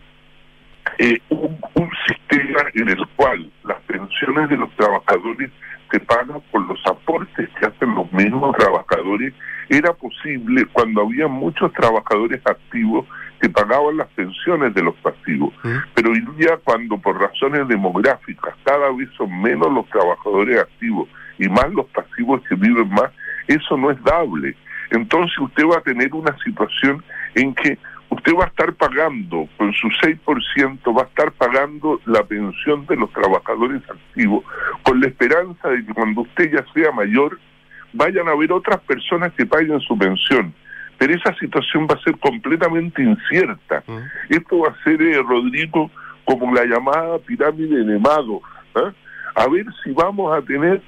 [0.99, 5.51] eh, un, un sistema en el cual las pensiones de los trabajadores
[5.93, 9.35] se pagan por los aportes que hacen los mismos trabajadores
[9.69, 13.07] era posible cuando había muchos trabajadores activos
[13.41, 15.53] que pagaban las pensiones de los pasivos.
[15.95, 21.49] Pero hoy día, cuando por razones demográficas cada vez son menos los trabajadores activos y
[21.49, 23.11] más los pasivos que viven más,
[23.49, 24.55] eso no es dable.
[24.91, 27.03] Entonces usted va a tener una situación
[27.35, 27.79] en que
[28.13, 32.97] usted va a estar pagando, con su 6%, va a estar pagando la pensión de
[32.97, 34.45] los trabajadores activos,
[34.83, 37.39] con la esperanza de que cuando usted ya sea mayor,
[37.95, 40.55] vayan a haber otras personas que paguen su pensión.
[40.99, 43.83] Pero esa situación va a ser completamente incierta.
[44.29, 45.91] Esto va a ser, eh, Rodrigo,
[46.25, 48.45] como la llamada pirámide de Madoff.
[48.77, 48.93] ¿eh?
[49.35, 50.83] A ver si vamos a tener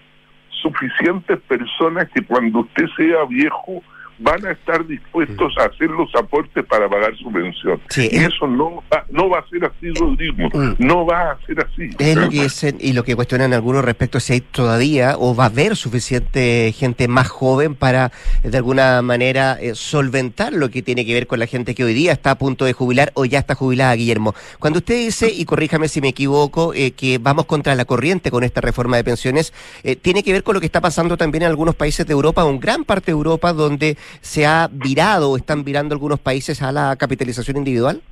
[0.63, 3.83] suficientes personas que cuando usted sea viejo
[4.19, 7.81] van a estar dispuestos a hacer los aportes para pagar su pensión.
[7.97, 10.49] y eso no va, no va a ser así, Rodrigo.
[10.53, 10.75] Mm.
[10.79, 11.91] No va a ser así.
[11.99, 15.35] Es lo que dicen y lo que cuestionan algunos respecto a si hay todavía o
[15.35, 20.83] va a haber suficiente gente más joven para de alguna manera eh, solventar lo que
[20.83, 23.25] tiene que ver con la gente que hoy día está a punto de jubilar o
[23.25, 24.35] ya está jubilada, Guillermo.
[24.59, 28.45] Cuando usted dice, y corríjame si me equivoco, eh, que vamos contra la corriente con
[28.45, 31.51] esta reforma de pensiones, eh, tiene que ver con lo que está pasando también en
[31.51, 35.65] algunos países de Europa, en gran parte de Europa, donde se ha virado o están
[35.65, 38.03] virando algunos países a la capitalización individual?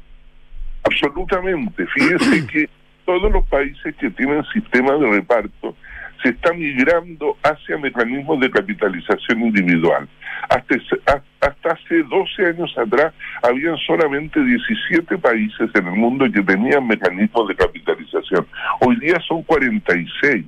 [0.85, 1.87] Absolutamente.
[1.87, 2.69] Fíjese que
[3.05, 5.77] todos los países que tienen sistemas de reparto
[6.23, 10.09] se están migrando hacia mecanismos de capitalización individual.
[10.49, 10.77] Hasta,
[11.41, 17.49] hasta hace 12 años atrás habían solamente 17 países en el mundo que tenían mecanismos
[17.49, 18.47] de capitalización.
[18.81, 20.47] Hoy día son 46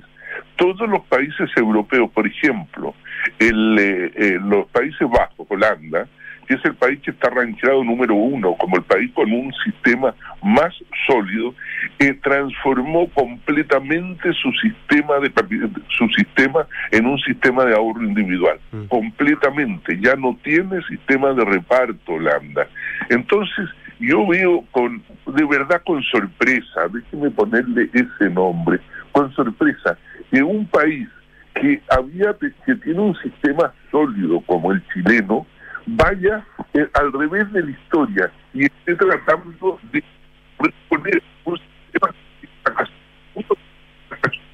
[0.55, 2.93] todos los países europeos, por ejemplo,
[3.39, 6.07] el, eh, eh, los Países Bajos, Holanda,
[6.47, 10.13] que es el país que está rankeado número uno como el país con un sistema
[10.43, 10.73] más
[11.07, 11.55] sólido,
[11.99, 15.31] eh, transformó completamente su sistema de
[15.97, 18.85] su sistema en un sistema de ahorro individual, mm.
[18.85, 19.99] completamente.
[20.01, 22.67] Ya no tiene sistema de reparto Holanda.
[23.09, 23.67] Entonces
[23.99, 28.79] yo veo con de verdad con sorpresa, déjeme ponerle ese nombre,
[29.11, 29.97] con sorpresa
[30.31, 31.07] que un país
[31.55, 32.35] que había
[32.65, 35.45] que tiene un sistema sólido como el chileno
[35.85, 40.03] vaya eh, al revés de la historia y esté tratando de
[40.89, 42.13] poner un sistema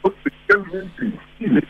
[0.04, 1.68] especialmente en Chile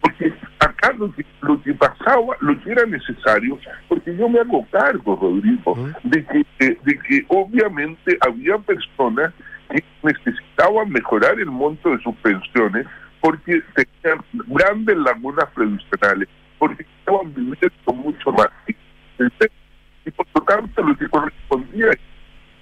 [0.00, 3.58] porque acá lo que, lo que pasaba, lo que era necesario,
[3.88, 9.32] porque yo me hago cargo, Rodrigo, de que, de que obviamente había personas
[9.70, 12.86] que necesitaban mejorar el monto de sus pensiones
[13.20, 16.28] porque tenían grandes lagunas previsionales,
[16.58, 18.48] porque estaban viviendo mucho más.
[20.04, 21.98] Y por lo tanto, lo que correspondía es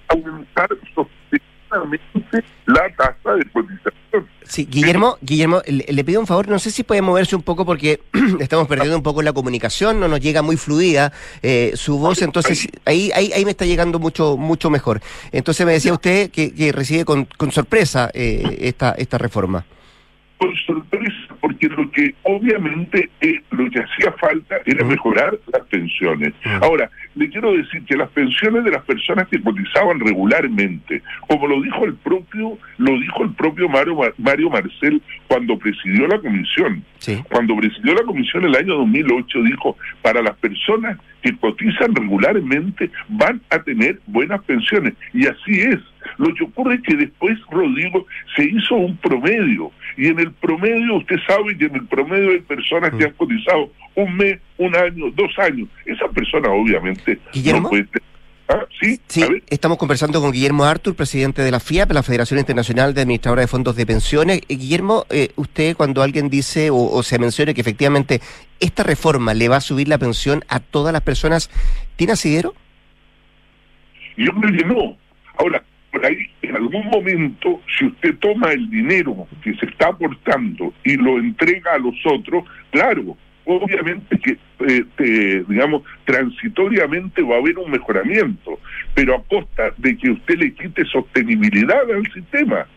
[0.09, 4.27] aumentar sostenidamente la tasa de cotización.
[4.43, 8.01] Sí, Guillermo, Guillermo, le, pido un favor, no sé si puede moverse un poco porque
[8.39, 12.67] estamos perdiendo un poco la comunicación, no nos llega muy fluida eh, su voz, entonces
[12.85, 15.01] ahí, ahí ahí me está llegando mucho mucho mejor.
[15.31, 19.65] Entonces me decía usted que, que recibe con, con sorpresa eh, esta esta reforma
[20.39, 26.33] con sorpresa, porque lo que obviamente eh, lo que hacía falta era mejorar las pensiones.
[26.61, 31.61] Ahora, le quiero decir que las pensiones de las personas que cotizaban regularmente, como lo
[31.61, 36.83] dijo el propio, lo dijo el propio Mario, Mario Marcel cuando presidió la comisión.
[37.29, 43.41] Cuando presidió la comisión el año 2008 dijo, para las personas que cotizan regularmente van
[43.49, 44.93] a tener buenas pensiones.
[45.13, 45.79] Y así es.
[46.17, 49.71] Lo que ocurre es que después, Rodrigo, se hizo un promedio.
[49.97, 53.07] Y en el promedio, usted sabe que en el promedio hay personas que mm.
[53.07, 55.67] han cotizado un mes, un año, dos años.
[55.85, 57.19] Esa persona obviamente
[57.53, 57.87] no puede
[58.51, 62.95] Ah, sí, sí estamos conversando con Guillermo Artur, presidente de la FIAP, la Federación Internacional
[62.95, 64.41] de Administradores de Fondos de Pensiones.
[64.49, 68.21] Eh, Guillermo, eh, usted cuando alguien dice o, se menciona que efectivamente
[68.59, 71.51] esta reforma le va a subir la pensión a todas las personas,
[71.95, 72.55] ¿tiene asidero?
[74.17, 74.97] Yo creo que no.
[75.37, 80.73] Ahora, por ahí, en algún momento, si usted toma el dinero que se está aportando
[80.83, 87.57] y lo entrega a los otros, claro, obviamente que, eh, digamos, transitoriamente va a haber
[87.57, 88.59] un mejoramiento,
[88.93, 92.67] pero a costa de que usted le quite sostenibilidad al sistema.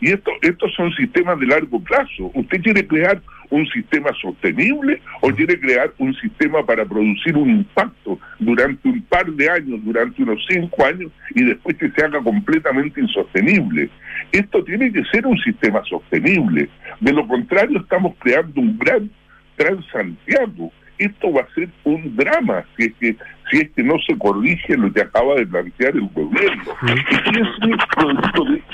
[0.00, 2.30] Y esto, estos son sistemas de largo plazo.
[2.34, 8.18] ¿Usted quiere crear un sistema sostenible o quiere crear un sistema para producir un impacto
[8.38, 13.00] durante un par de años, durante unos cinco años y después que se haga completamente
[13.00, 13.90] insostenible?
[14.32, 16.68] Esto tiene que ser un sistema sostenible.
[17.00, 19.10] De lo contrario, estamos creando un gran
[19.56, 20.72] Transantiago.
[20.98, 23.16] Esto va a ser un drama si es que
[23.50, 26.62] si es que no se corrige lo que acaba de plantear el gobierno.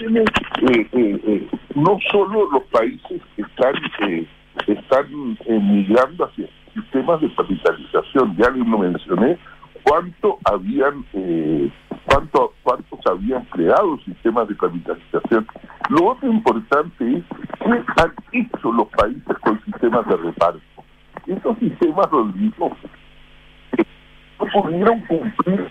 [0.01, 0.25] Y eh,
[0.93, 3.75] eh, eh, no solo los países están
[4.07, 4.27] eh,
[4.67, 9.39] están migrando hacia sistemas de capitalización, ya les lo mencioné,
[9.83, 11.05] cuánto habían
[12.05, 15.47] cuánto cuántos habían creado sistemas de capitalización.
[15.89, 17.25] Lo otro importante es
[17.59, 20.61] qué han hecho los países con sistemas de reparto
[21.27, 23.10] estos sistemas mismos no
[24.53, 25.71] pudieron cumplir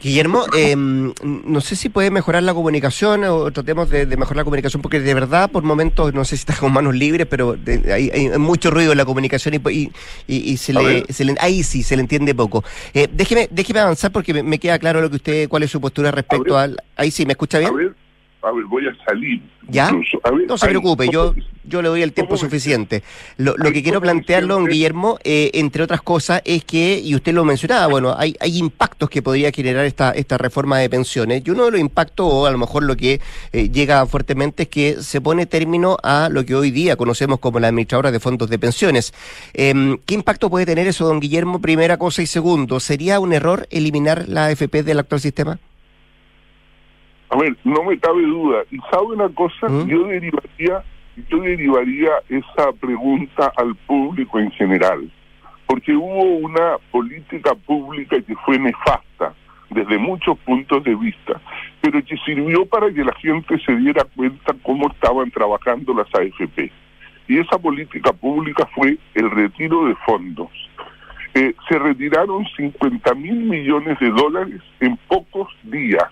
[0.00, 4.82] Guillermo, eh, no sé si puede mejorar la comunicación o tratemos de, mejorar la comunicación,
[4.82, 7.56] porque de verdad, por momentos, no sé si está con manos libres, pero
[7.92, 9.90] hay, mucho ruido en la comunicación y,
[10.26, 11.04] y, se, le,
[11.40, 12.64] ahí sí se le entiende poco.
[12.94, 16.10] Eh, déjeme, déjeme avanzar porque me, queda claro lo que usted, cuál es su postura
[16.10, 16.76] respecto al.
[16.96, 17.94] Ahí sí, ¿me escucha bien?
[18.46, 19.42] A ver, voy a salir.
[19.68, 19.90] ¿Ya?
[19.90, 23.02] no se preocupe, yo, yo le doy el tiempo suficiente.
[23.36, 27.44] Lo, que quiero plantearlo, don Guillermo, eh, entre otras cosas, es que, y usted lo
[27.44, 31.64] mencionaba, bueno, hay, hay impactos que podría generar esta, esta reforma de pensiones, y uno
[31.64, 33.20] de los impactos, o a lo mejor lo que
[33.52, 37.58] eh, llega fuertemente, es que se pone término a lo que hoy día conocemos como
[37.58, 39.12] la administradora de fondos de pensiones.
[39.52, 41.60] Em, ¿Qué impacto puede tener eso, don Guillermo?
[41.60, 45.58] Primera cosa, y segundo, ¿sería un error eliminar la AFP del actual sistema?
[47.28, 48.62] A ver, no me cabe duda.
[48.70, 49.88] Y sabe una cosa, ¿Mm?
[49.88, 50.84] yo derivaría,
[51.28, 55.10] yo derivaría esa pregunta al público en general,
[55.66, 59.34] porque hubo una política pública que fue nefasta
[59.70, 61.40] desde muchos puntos de vista,
[61.80, 66.70] pero que sirvió para que la gente se diera cuenta cómo estaban trabajando las AFP.
[67.28, 70.50] Y esa política pública fue el retiro de fondos.
[71.34, 76.06] Eh, se retiraron 50 mil millones de dólares en pocos días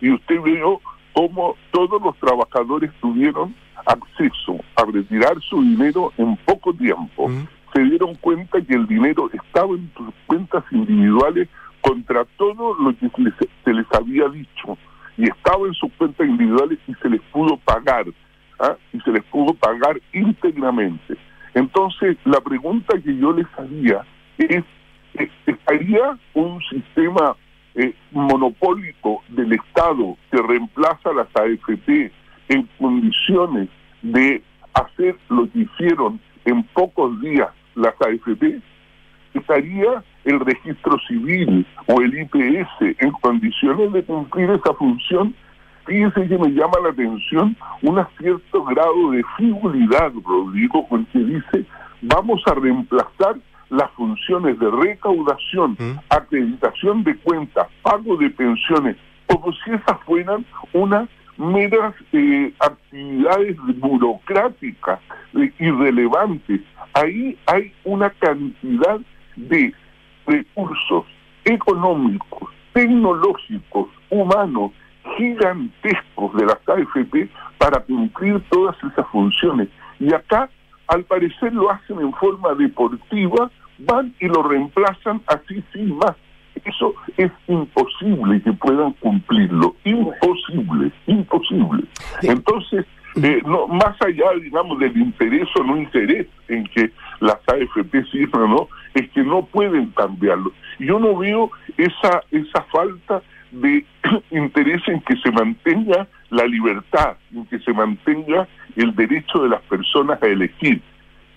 [0.00, 0.80] y usted vio
[1.12, 3.54] cómo todos los trabajadores tuvieron
[3.86, 7.30] acceso a retirar su dinero en poco tiempo,
[7.72, 11.48] se dieron cuenta que el dinero estaba en sus cuentas individuales
[11.80, 13.08] contra todo lo que
[13.64, 14.76] se les, había dicho
[15.16, 18.06] y estaba en sus cuentas individuales y se les pudo pagar
[18.58, 18.76] ¿ah?
[18.92, 21.16] y se les pudo pagar íntegramente.
[21.54, 24.04] Entonces, la pregunta que yo les haría
[24.38, 24.64] es,
[25.46, 27.36] ¿estaría un sistema
[27.74, 32.10] eh, monopólico del Estado que reemplaza las AFP
[32.48, 33.68] en condiciones
[34.02, 34.42] de
[34.74, 38.60] hacer lo que hicieron en pocos días las AFP?
[39.34, 45.34] ¿Estaría el registro civil o el IPS en condiciones de cumplir esa función?
[45.86, 51.66] Fíjense que me llama la atención un cierto grado de frivolidad, Rodrigo, con que dice
[52.02, 53.36] vamos a reemplazar
[53.70, 55.98] las funciones de recaudación, ¿Mm?
[56.10, 58.96] acreditación de cuentas, pago de pensiones,
[59.26, 65.00] como si esas fueran unas meras eh, actividades burocráticas
[65.34, 66.60] eh, irrelevantes.
[66.92, 69.00] Ahí hay una cantidad
[69.36, 69.72] de
[70.26, 71.06] recursos
[71.44, 74.72] económicos, tecnológicos, humanos,
[75.16, 79.68] gigantescos de las AFP para cumplir todas esas funciones.
[79.98, 80.50] Y acá,
[80.88, 83.50] al parecer, lo hacen en forma deportiva,
[83.86, 86.16] van y lo reemplazan así sin más.
[86.64, 91.84] Eso es imposible que puedan cumplirlo, imposible, imposible.
[92.22, 92.84] Entonces,
[93.16, 98.42] eh, no, más allá, digamos, del interés o no interés en que las AFP sirvan
[98.42, 100.52] o no, es que no pueden cambiarlo.
[100.78, 103.22] Yo no veo esa, esa falta
[103.52, 103.84] de
[104.30, 109.62] interés en que se mantenga la libertad, en que se mantenga el derecho de las
[109.62, 110.80] personas a elegir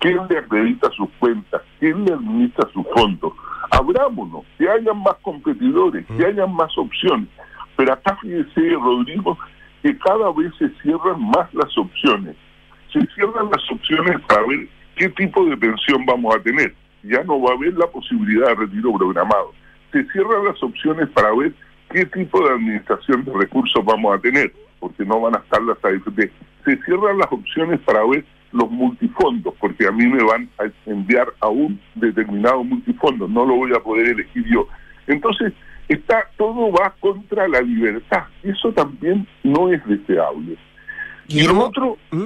[0.04, 3.32] quién le acredita sus cuentas, quién le administra sus fondos.
[3.72, 7.30] Abrámonos, que hayan más competidores, que hayan más opciones.
[7.78, 9.38] Pero acá fíjese, Rodrigo,
[9.82, 12.36] que cada vez se cierran más las opciones.
[12.92, 16.76] Se cierran las opciones para ver qué tipo de pensión vamos a tener.
[17.04, 19.54] Ya no va a haber la posibilidad de retiro programado.
[19.94, 21.54] Se cierran las opciones para ver
[21.92, 25.78] qué tipo de administración de recursos vamos a tener, porque no van a estar las
[25.84, 26.30] AFP.
[26.66, 31.28] Se cierran las opciones para ver los multifondos, porque a mí me van a enviar
[31.40, 34.68] a un determinado multifondo, no lo voy a poder elegir yo.
[35.08, 35.54] Entonces,
[35.90, 38.24] está todo va contra la libertad.
[38.44, 40.58] Eso también no es deseable.
[41.28, 42.26] Y otro, ¿Mm?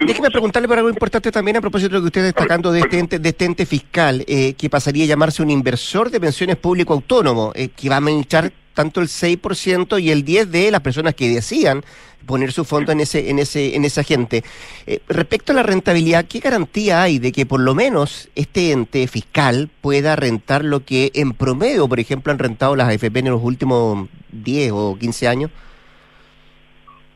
[0.00, 2.80] déjeme preguntarle por algo importante también a propósito de lo que usted está destacando de
[2.80, 6.56] este ente, de este ente fiscal, eh, que pasaría a llamarse un inversor de pensiones
[6.56, 10.80] público autónomo, eh, que va a administrar tanto el 6% y el 10% de las
[10.80, 11.84] personas que decían
[12.26, 14.42] poner su fondo en ese en ese en esa gente.
[14.86, 19.06] Eh, respecto a la rentabilidad, ¿qué garantía hay de que por lo menos este ente
[19.06, 23.42] fiscal pueda rentar lo que en promedio, por ejemplo, han rentado las AFP en los
[23.42, 25.50] últimos 10 o 15 años?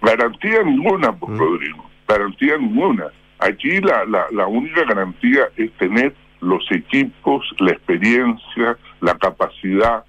[0.03, 1.39] Garantía ninguna, pues, mm.
[1.39, 1.91] Rodrigo.
[2.09, 3.07] Garantía ninguna.
[3.39, 10.05] Aquí la, la, la única garantía es tener los equipos, la experiencia, la capacidad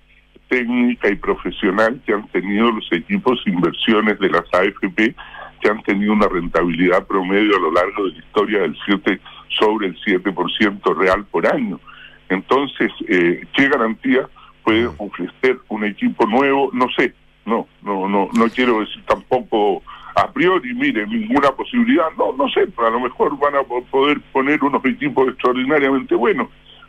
[0.50, 5.16] técnica y profesional que han tenido los equipos inversiones de las AFP,
[5.62, 9.20] que han tenido una rentabilidad promedio a lo largo de la historia del 7
[9.60, 11.80] sobre el 7% real por año.
[12.30, 14.28] Entonces, eh, ¿qué garantía
[14.64, 14.96] puede mm.
[14.98, 16.70] ofrecer un equipo nuevo?
[16.74, 17.14] No sé,
[17.52, 19.84] no, no, no, no quiero decir tampoco
[20.16, 24.64] a priori, mire, ninguna posibilidad, no, no sé, a lo mejor van a poder poner
[24.64, 26.48] unos equipos extraordinariamente buenos,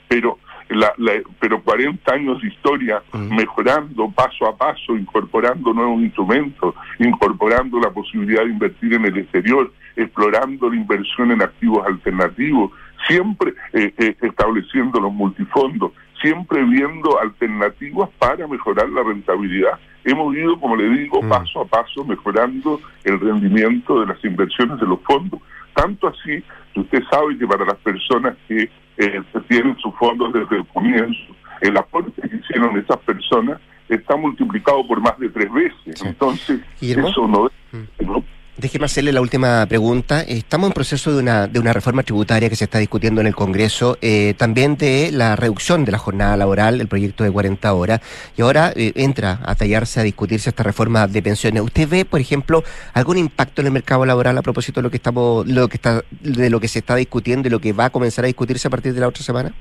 [0.09, 0.39] pero
[0.69, 0.93] la,
[1.39, 8.43] pero 40 años de historia mejorando paso a paso, incorporando nuevos instrumentos, incorporando la posibilidad
[8.43, 12.73] de invertir en el exterior, explorando la inversión en activos alternativos,
[13.07, 15.93] siempre eh, eh, estableciendo los multifondos,
[16.23, 19.79] siempre viendo alternativas para mejorar la rentabilidad.
[20.05, 24.87] Hemos ido, como le digo, paso a paso mejorando el rendimiento de las inversiones de
[24.87, 25.41] los fondos.
[25.75, 26.43] Tanto así
[26.73, 31.35] que usted sabe que para las personas que eh, tienen sus fondos desde el comienzo,
[31.61, 36.03] el aporte que hicieron esas personas está multiplicado por más de tres veces.
[36.05, 37.53] Entonces, eso no es...
[37.73, 38.23] Mm.
[38.63, 40.21] Déjeme hacerle la última pregunta.
[40.21, 43.35] Estamos en proceso de una, de una reforma tributaria que se está discutiendo en el
[43.35, 48.01] Congreso, eh, también de la reducción de la jornada laboral, el proyecto de 40 horas,
[48.37, 51.61] y ahora eh, entra a tallarse, a discutirse esta reforma de pensiones.
[51.61, 52.63] ¿Usted ve, por ejemplo,
[52.95, 56.03] algún impacto en el mercado laboral a propósito de lo que estamos, lo que está,
[56.21, 58.71] de lo que se está discutiendo y lo que va a comenzar a discutirse a
[58.71, 59.53] partir de la otra semana?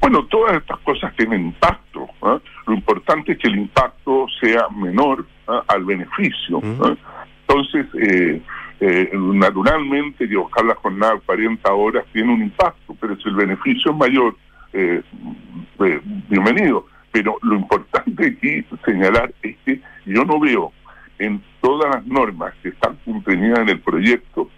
[0.00, 2.06] Bueno, todas estas cosas tienen impacto.
[2.22, 2.38] ¿ah?
[2.68, 5.64] Lo importante es que el impacto sea menor ¿ah?
[5.66, 6.60] al beneficio.
[7.46, 8.42] Entonces, eh,
[8.80, 13.36] eh, naturalmente, que buscar la jornada de 40 horas tiene un impacto, pero si el
[13.36, 14.36] beneficio es mayor,
[14.72, 15.02] eh,
[16.28, 16.86] bienvenido.
[17.12, 20.72] Pero lo importante aquí señalar es que yo no veo
[21.18, 24.50] en todas las normas que están contenidas en el proyecto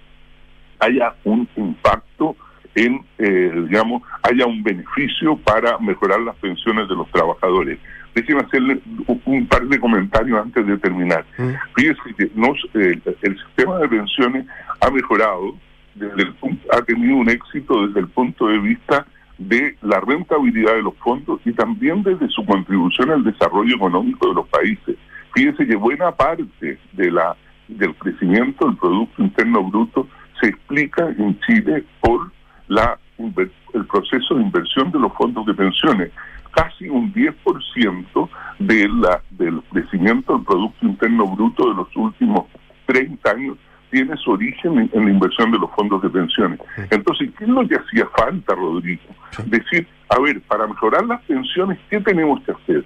[0.79, 2.37] haya un impacto
[2.75, 7.79] en, eh, digamos, haya un beneficio para mejorar las pensiones de los trabajadores.
[8.17, 8.81] Déjenme hacerle
[9.27, 11.23] un par de comentarios antes de terminar.
[11.37, 11.51] Mm.
[11.77, 14.47] Fíjense que nos, el sistema de pensiones
[14.81, 15.55] ha mejorado,
[15.95, 16.35] desde el,
[16.73, 19.07] ha tenido un éxito desde el punto de vista
[19.37, 24.35] de la rentabilidad de los fondos y también desde su contribución al desarrollo económico de
[24.35, 24.97] los países.
[25.35, 27.37] Fíjense que buena parte de la
[27.69, 30.09] del crecimiento del Producto Interno Bruto
[30.41, 32.33] se explica en Chile por
[32.69, 36.11] la el proceso de inversión de los fondos de pensiones.
[36.57, 38.29] Casi un 10%
[38.59, 42.47] de la, del crecimiento del Producto Interno Bruto de los últimos
[42.87, 43.59] 30 años
[43.91, 46.59] tiene su origen en, la inversión de los fondos de pensiones.
[46.91, 49.03] Entonces, ¿qué es lo que hacía falta, Rodrigo?
[49.47, 52.85] Decir, a ver, para mejorar las pensiones, ¿qué tenemos que hacer?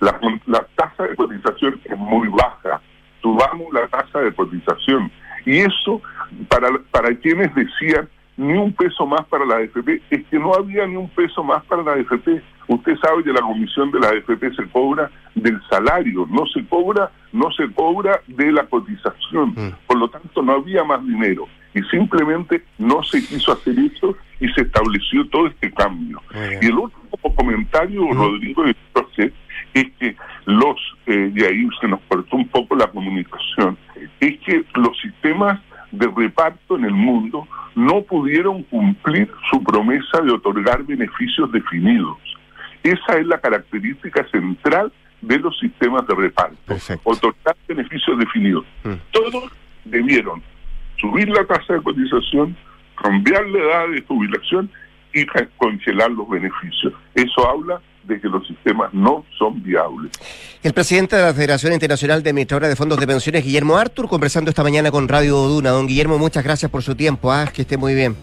[0.00, 2.80] La, la tasa de cotización es muy baja,
[3.22, 5.10] subamos la tasa de cotización.
[5.46, 6.02] Y eso,
[6.48, 10.86] para, para quienes decían, ni un peso más para la AFP, es que no había
[10.86, 12.42] ni un peso más para la AFP.
[12.68, 17.10] Usted sabe que la comisión de la AFP se cobra del salario, no se cobra,
[17.32, 19.50] no se cobra de la cotización.
[19.50, 19.72] Mm.
[19.86, 21.46] Por lo tanto, no había más dinero.
[21.74, 26.20] Y simplemente no se quiso hacer eso y se estableció todo este cambio.
[26.60, 28.12] Y el último comentario, mm.
[28.12, 28.64] Rodrigo,
[29.74, 33.76] es que los, eh, y ahí se nos cortó un poco la comunicación,
[34.20, 35.60] es que los sistemas
[35.92, 42.16] de reparto en el mundo no pudieron cumplir su promesa de otorgar beneficios definidos.
[42.86, 46.56] Esa es la característica central de los sistemas de reparto,
[47.02, 48.64] otorgar beneficios definidos.
[48.84, 48.92] Mm.
[49.10, 49.50] Todos
[49.84, 50.40] debieron
[51.00, 52.56] subir la tasa de cotización,
[53.02, 54.70] cambiar la edad de jubilación
[55.12, 55.26] y
[55.56, 56.92] congelar los beneficios.
[57.14, 60.12] Eso habla de que los sistemas no son viables.
[60.62, 64.50] El presidente de la Federación Internacional de Administradores de Fondos de Pensiones, Guillermo Artur, conversando
[64.50, 65.70] esta mañana con Radio Duna.
[65.70, 67.32] Don Guillermo, muchas gracias por su tiempo.
[67.32, 68.14] Ah, que esté muy bien.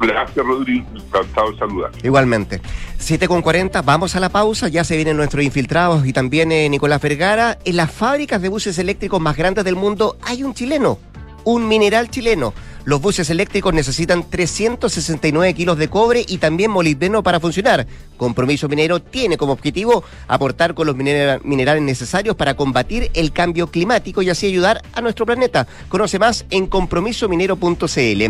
[0.00, 0.86] Gracias, Rodrigo.
[0.94, 1.90] Encantado de saludar.
[2.02, 2.60] Igualmente.
[2.98, 4.68] 7 con 40, vamos a la pausa.
[4.68, 7.58] Ya se vienen nuestros infiltrados y también eh, Nicolás Vergara.
[7.64, 10.98] En las fábricas de buses eléctricos más grandes del mundo hay un chileno,
[11.44, 12.52] un mineral chileno
[12.84, 17.86] los buses eléctricos necesitan 369 kilos de cobre y también molibdeno para funcionar.
[18.22, 24.22] Compromiso Minero tiene como objetivo aportar con los minerales necesarios para combatir el cambio climático
[24.22, 25.66] y así ayudar a nuestro planeta.
[25.88, 28.22] Conoce más en compromisominero.cl.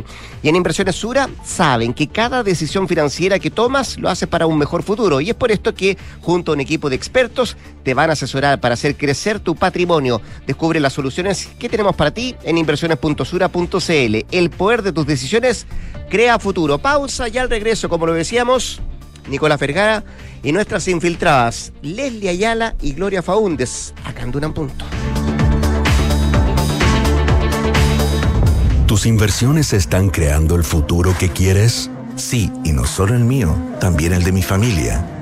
[0.42, 4.56] Y en Inversiones Sura saben que cada decisión financiera que tomas lo haces para un
[4.56, 8.08] mejor futuro y es por esto que junto a un equipo de expertos te van
[8.08, 10.22] a asesorar para hacer crecer tu patrimonio.
[10.46, 15.66] Descubre las soluciones que tenemos para ti en inversiones.sura.cl el poder de tus decisiones
[16.08, 16.78] crea futuro.
[16.78, 18.80] Pausa y al regreso, como lo decíamos,
[19.28, 20.04] Nicolás Vergara
[20.42, 24.84] y nuestras infiltradas, Leslie Ayala y Gloria Faúndes, acá en Punto.
[28.86, 31.90] ¿Tus inversiones están creando el futuro que quieres?
[32.16, 35.21] Sí, y no solo el mío, también el de mi familia.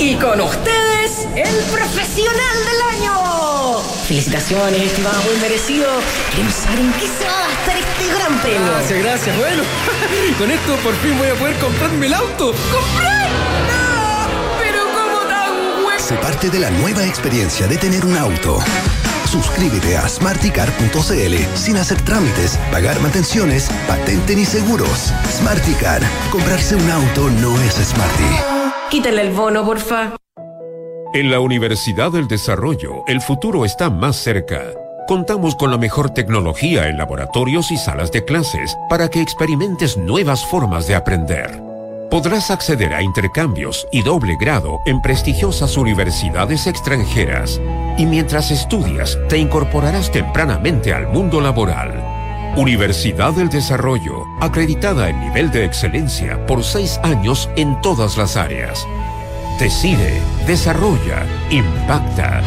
[0.00, 3.82] Y con ustedes, el profesional del año.
[4.06, 5.86] Felicitaciones, estimado, muy merecido.
[6.30, 8.72] Queremos saber en qué se va a gastar este gran premio.
[8.72, 9.36] Gracias, gracias.
[9.36, 9.62] Bueno,
[10.38, 12.54] con esto por fin voy a poder comprarme el auto.
[12.72, 13.28] ¡Comprar!
[13.68, 14.58] ¡No!
[14.58, 16.00] Pero ¿cómo tan bueno?
[16.00, 18.58] Se parte de la nueva experiencia de tener un auto.
[19.30, 25.12] Suscríbete a smarticar.cl sin hacer trámites, pagar mantenciones, patente ni seguros.
[25.30, 26.00] Smarticar.
[26.32, 28.59] Comprarse un auto no es smarty.
[28.90, 30.16] Quítale el bono, porfa.
[31.14, 34.62] En la Universidad del Desarrollo, el futuro está más cerca.
[35.06, 40.44] Contamos con la mejor tecnología en laboratorios y salas de clases para que experimentes nuevas
[40.44, 41.62] formas de aprender.
[42.10, 47.60] Podrás acceder a intercambios y doble grado en prestigiosas universidades extranjeras
[47.96, 51.99] y mientras estudias te incorporarás tempranamente al mundo laboral.
[52.56, 58.86] Universidad del Desarrollo, acreditada en nivel de excelencia por seis años en todas las áreas.
[59.58, 62.42] Decide, desarrolla, impacta.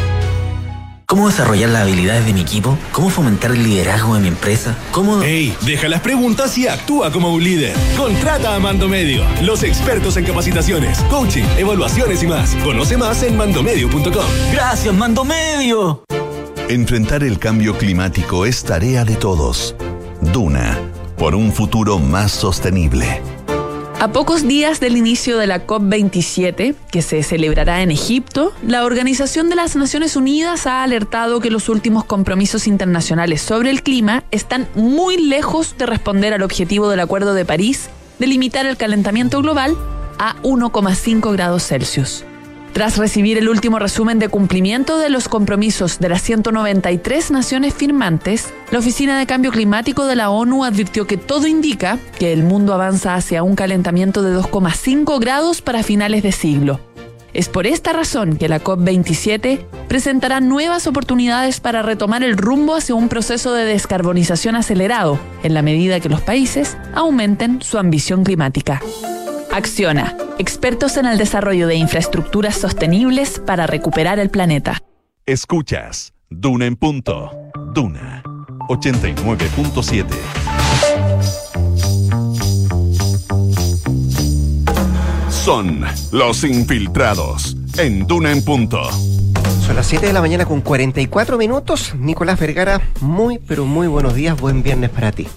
[1.06, 2.76] ¿Cómo desarrollar las habilidades de mi equipo?
[2.92, 4.76] ¿Cómo fomentar el liderazgo de mi empresa?
[4.90, 5.22] ¿Cómo...?
[5.22, 5.56] ¡Ey!
[5.62, 7.74] Deja las preguntas y actúa como un líder.
[7.96, 12.54] Contrata a Mando Medio, los expertos en capacitaciones, coaching, evaluaciones y más.
[12.64, 14.24] Conoce más en mandomedio.com.
[14.52, 16.04] ¡Gracias, Mando Medio!
[16.68, 19.76] Enfrentar el cambio climático es tarea de todos.
[20.32, 20.78] Duna,
[21.16, 23.20] por un futuro más sostenible.
[24.00, 29.48] A pocos días del inicio de la COP27, que se celebrará en Egipto, la Organización
[29.48, 34.68] de las Naciones Unidas ha alertado que los últimos compromisos internacionales sobre el clima están
[34.74, 39.76] muy lejos de responder al objetivo del Acuerdo de París de limitar el calentamiento global
[40.18, 42.24] a 1,5 grados Celsius.
[42.74, 48.52] Tras recibir el último resumen de cumplimiento de los compromisos de las 193 naciones firmantes,
[48.72, 52.74] la Oficina de Cambio Climático de la ONU advirtió que todo indica que el mundo
[52.74, 56.80] avanza hacia un calentamiento de 2,5 grados para finales de siglo.
[57.32, 62.96] Es por esta razón que la COP27 presentará nuevas oportunidades para retomar el rumbo hacia
[62.96, 68.82] un proceso de descarbonización acelerado, en la medida que los países aumenten su ambición climática.
[69.52, 74.82] Acciona, expertos en el desarrollo de infraestructuras sostenibles para recuperar el planeta.
[75.26, 77.30] Escuchas Duna en punto.
[77.72, 78.22] Duna
[78.68, 80.06] 89.7.
[85.30, 88.80] Son los infiltrados en Duna en punto.
[89.66, 91.94] Son las 7 de la mañana con 44 minutos.
[91.94, 94.38] Nicolás Vergara, muy, pero muy buenos días.
[94.38, 95.28] Buen viernes para ti.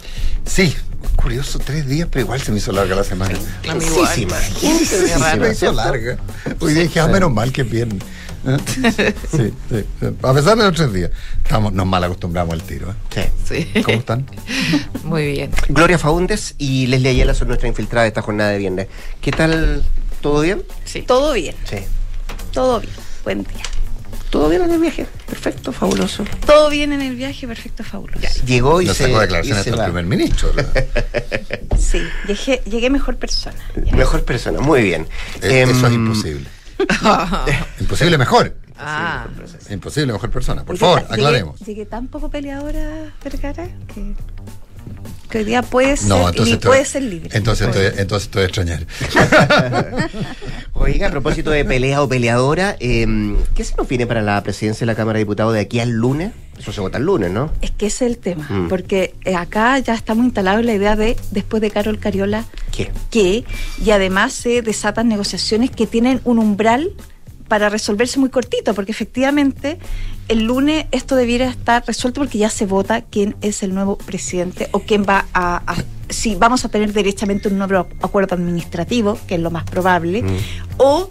[0.45, 0.75] Sí,
[1.17, 3.37] curioso, tres días, pero igual se me hizo larga la semana.
[3.73, 4.37] Muchísima.
[4.39, 6.17] Se me hizo larga.
[6.61, 8.01] Hoy dije, ah, menos mal que es viernes.
[8.45, 9.13] ¿Eh?
[9.29, 9.83] Sí, sí,
[10.23, 11.11] A pesar de los tres días,
[11.43, 12.91] estamos, nos mal acostumbramos al tiro.
[13.15, 13.31] ¿eh?
[13.43, 13.83] Sí.
[13.83, 14.25] ¿Cómo están?
[15.03, 15.51] Muy bien.
[15.67, 18.87] Gloria Faúndes y Leslie Ayala son nuestra infiltrada de esta jornada de viernes.
[19.19, 19.83] ¿Qué tal?
[20.21, 20.63] ¿Todo bien?
[20.85, 21.01] Sí.
[21.01, 21.55] Todo bien.
[21.65, 21.79] Sí.
[22.53, 22.93] Todo bien.
[23.25, 23.63] Buen día.
[24.29, 25.05] ¿Todo bien en el viaje?
[25.25, 26.25] Perfecto, fabuloso.
[26.45, 28.19] Todo bien en el viaje, perfecto, fabuloso.
[28.19, 30.51] Ya, llegó y no se sacó declaraciones del primer ministro.
[30.53, 30.85] ¿verdad?
[31.77, 33.55] Sí, llegué, llegué mejor persona.
[33.85, 33.95] Ya.
[33.95, 35.07] Mejor persona, muy bien.
[35.41, 36.47] Eh, Em, Eso es imposible.
[37.79, 38.55] imposible mejor.
[38.77, 39.25] Ah.
[39.69, 40.65] Imposible mejor persona.
[40.65, 41.59] Por Llegué- favor, llegué- aclaremos.
[41.61, 44.13] Llegué, tan poco peleadora, Vergara, que,
[45.27, 47.29] que hoy día puede ser, No, entonces puede ser libre.
[47.33, 48.87] Entonces Puede estoy, entonces estoy a extrañar.
[50.73, 54.81] Oiga, a propósito de pelea o peleadora, em, ¿qué se nos viene para la presidencia
[54.85, 56.31] de la Cámara de Diputados de aquí al lunes?
[56.57, 57.51] Eso se vota el lunes, ¿no?
[57.61, 58.67] Es que ese es el tema, Mm.
[58.67, 62.91] porque eh, acá ya estamos instalados en la idea de, después de Carol Cariola, ¿Qué?
[63.11, 63.43] que,
[63.83, 66.91] y además se desatan negociaciones que tienen un umbral
[67.47, 69.77] para resolverse muy cortito, porque efectivamente
[70.27, 74.67] el lunes esto debiera estar resuelto porque ya se vota quién es el nuevo presidente
[74.71, 79.35] o quién va a, a- si vamos a tener derechamente un nuevo acuerdo administrativo, que
[79.35, 80.23] es lo más probable,
[80.77, 81.09] o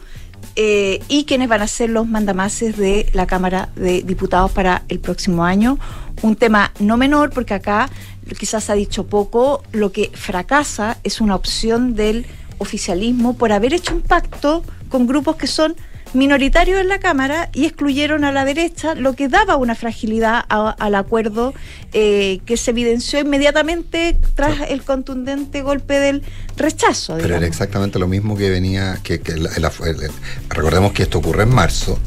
[0.58, 4.98] eh, y quiénes van a ser los mandamases de la Cámara de Diputados para el
[5.00, 5.78] próximo año.
[6.22, 7.90] Un tema no menor, porque acá
[8.38, 13.74] quizás se ha dicho poco, lo que fracasa es una opción del oficialismo por haber
[13.74, 15.76] hecho un pacto con grupos que son
[16.14, 20.70] minoritarios en la Cámara y excluyeron a la derecha, lo que daba una fragilidad a-
[20.78, 21.52] al acuerdo
[21.92, 26.22] eh, que se evidenció inmediatamente tras el contundente golpe del
[26.56, 27.16] rechazo.
[27.20, 30.10] Pero era exactamente lo mismo que venía, que, que la- la- el-
[30.48, 31.98] recordemos que esto ocurre en marzo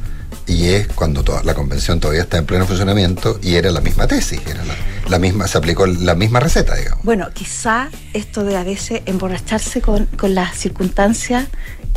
[0.48, 4.08] y es cuando toda, la convención todavía está en pleno funcionamiento y era la misma
[4.08, 4.76] tesis, era la,
[5.08, 7.04] la misma, se aplicó la misma receta, digamos.
[7.04, 11.46] Bueno, quizá esto de a veces emborracharse con, con las circunstancias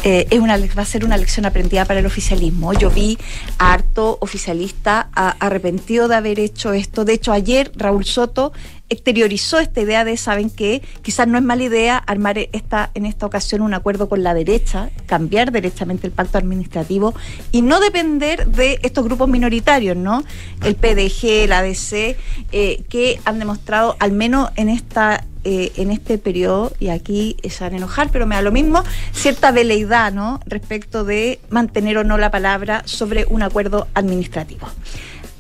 [0.05, 2.73] eh, es una, va a ser una lección aprendida para el oficialismo.
[2.75, 3.19] Yo vi
[3.59, 7.05] harto oficialista a- arrepentido de haber hecho esto.
[7.05, 8.53] De hecho, ayer Raúl Soto
[8.93, 13.26] exteriorizó esta idea de, saben que quizás no es mala idea armar esta, en esta
[13.26, 17.14] ocasión un acuerdo con la derecha, cambiar derechamente el pacto administrativo
[17.51, 20.22] y no depender de estos grupos minoritarios, ¿no?
[20.64, 22.16] El PDG, el ADC,
[22.53, 27.64] eh, que han demostrado, al menos en esta eh, en este periodo, y aquí se
[27.64, 30.38] van a enojar, pero me da lo mismo, cierta veleidad, ¿no?
[30.47, 34.68] Respecto de mantener o no la palabra sobre un acuerdo administrativo.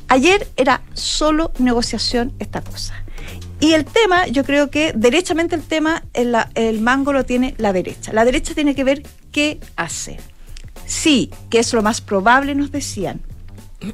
[0.08, 3.01] Ayer era solo negociación esta cosa.
[3.62, 7.72] Y el tema, yo creo que derechamente el tema, el, el mango lo tiene la
[7.72, 8.12] derecha.
[8.12, 10.18] La derecha tiene que ver qué hace.
[10.84, 13.20] Sí, que es lo más probable, nos decían,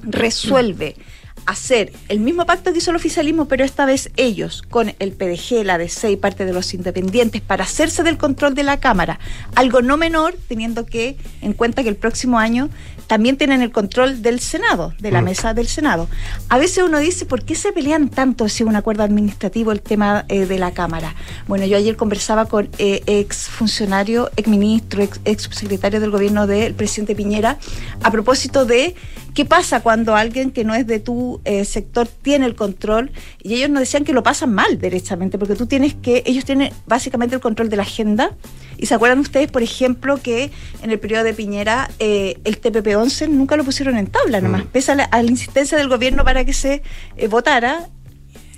[0.04, 0.96] resuelve
[1.44, 5.64] hacer el mismo pacto que hizo el oficialismo, pero esta vez ellos, con el PDG,
[5.64, 9.18] la ADC y parte de los independientes, para hacerse del control de la Cámara.
[9.54, 12.70] Algo no menor, teniendo que en cuenta que el próximo año
[13.08, 15.24] también tienen el control del Senado, de la Mm.
[15.24, 16.08] mesa del Senado.
[16.48, 20.24] A veces uno dice, ¿por qué se pelean tanto si un acuerdo administrativo el tema
[20.28, 21.14] eh, de la Cámara?
[21.48, 26.46] Bueno, yo ayer conversaba con eh, ex funcionario, ex ministro, ex, ex secretario del gobierno
[26.46, 27.58] del presidente Piñera,
[28.02, 28.94] a propósito de
[29.34, 33.10] ¿Qué pasa cuando alguien que no es de tu eh, sector tiene el control?
[33.42, 36.72] Y ellos nos decían que lo pasan mal derechamente, porque tú tienes que, ellos tienen
[36.86, 38.32] básicamente el control de la agenda.
[38.78, 40.50] Y se acuerdan ustedes, por ejemplo, que
[40.82, 44.68] en el periodo de Piñera eh, el TPP-11 nunca lo pusieron en tabla, nomás, mm.
[44.68, 46.82] pese a la, insistencia del gobierno para que se
[47.16, 47.88] eh, votara,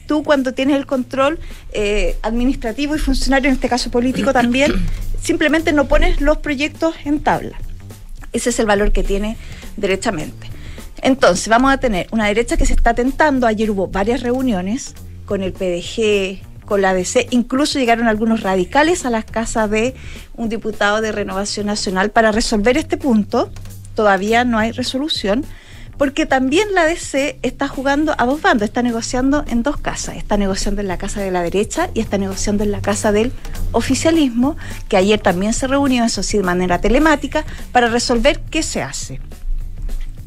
[0.07, 1.39] tú cuando tienes el control
[1.73, 4.73] eh, administrativo y funcionario, en este caso político también,
[5.23, 7.59] simplemente no pones los proyectos en tabla.
[8.33, 9.37] Ese es el valor que tiene
[9.77, 10.50] derechamente.
[11.03, 13.47] Entonces, vamos a tener una derecha que se está tentando.
[13.47, 14.95] Ayer hubo varias reuniones
[15.25, 16.41] con el PDG,
[16.71, 19.95] con la DC, incluso llegaron algunos radicales a las casas de
[20.35, 23.51] un diputado de Renovación Nacional para resolver este punto.
[23.97, 25.45] Todavía no hay resolución
[26.01, 30.37] porque también la DC está jugando a dos bandos, está negociando en dos casas, está
[30.37, 33.33] negociando en la casa de la derecha y está negociando en la casa del
[33.73, 34.57] oficialismo,
[34.89, 39.21] que ayer también se reunió, eso sí, de manera telemática, para resolver qué se hace.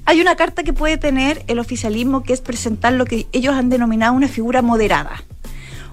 [0.05, 3.69] Hay una carta que puede tener el oficialismo que es presentar lo que ellos han
[3.69, 5.23] denominado una figura moderada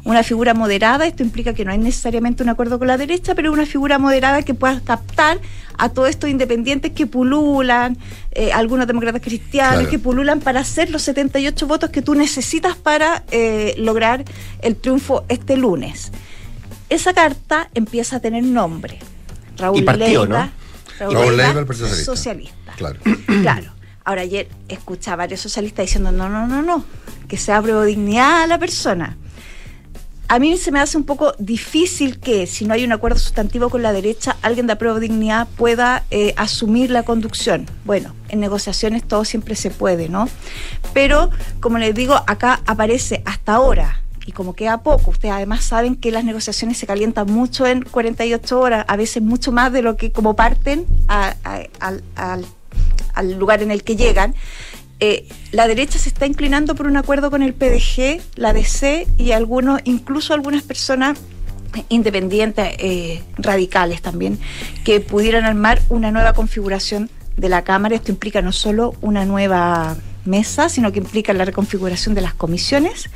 [0.04, 3.52] una figura moderada, esto implica que no hay necesariamente un acuerdo con la derecha, pero
[3.52, 5.40] una figura moderada que pueda captar
[5.76, 7.96] a todos estos independientes que pululan,
[8.32, 13.24] eh, algunos demócratas cristianos que pululan para hacer los 78 votos que tú necesitas para
[13.30, 14.24] eh, lograr
[14.62, 16.12] el triunfo este lunes.
[16.88, 18.98] Esa carta empieza a tener nombre.
[19.56, 20.50] Raúl Leiva,
[20.98, 22.04] Raúl, Leiva, el Partido Socialista.
[22.04, 22.72] socialista.
[22.76, 23.00] Claro.
[23.42, 23.79] claro.
[24.04, 26.84] Ahora ayer escuchaba a varios socialistas diciendo no, no, no, no,
[27.28, 29.16] que sea dignidad a la persona
[30.30, 33.68] a mí se me hace un poco difícil que, si no hay un acuerdo sustantivo
[33.68, 37.66] con la derecha, alguien de apruebo dignidad pueda eh, asumir la conducción.
[37.84, 40.28] Bueno, en negociaciones todo siempre se puede, ¿no?
[40.94, 45.96] Pero, como les digo, acá aparece hasta ahora y como queda poco, ustedes además saben
[45.96, 49.96] que las negociaciones se calientan mucho en 48 horas, a veces mucho más de lo
[49.96, 52.46] que como parten al
[53.22, 54.34] lugar en el que llegan.
[55.00, 59.32] Eh, la derecha se está inclinando por un acuerdo con el PDG, la DC y
[59.32, 61.18] algunos, incluso algunas personas
[61.88, 64.38] independientes eh, radicales también,
[64.84, 67.94] que pudieran armar una nueva configuración de la Cámara.
[67.94, 73.08] Esto implica no solo una nueva mesa, sino que implica la reconfiguración de las comisiones.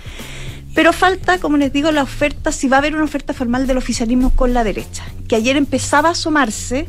[0.75, 3.77] Pero falta, como les digo, la oferta, si va a haber una oferta formal del
[3.77, 6.87] oficialismo con la derecha, que ayer empezaba a asomarse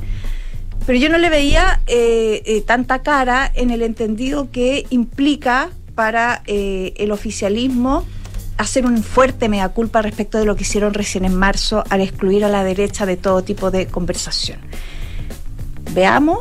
[0.86, 6.44] pero yo no le veía eh, eh, tanta cara en el entendido que implica para
[6.46, 8.06] eh, el oficialismo
[8.58, 12.46] hacer un fuerte mea culpa respecto de lo que hicieron recién en marzo al excluir
[12.46, 14.60] a la derecha de todo tipo de conversación.
[15.94, 16.40] Veamos.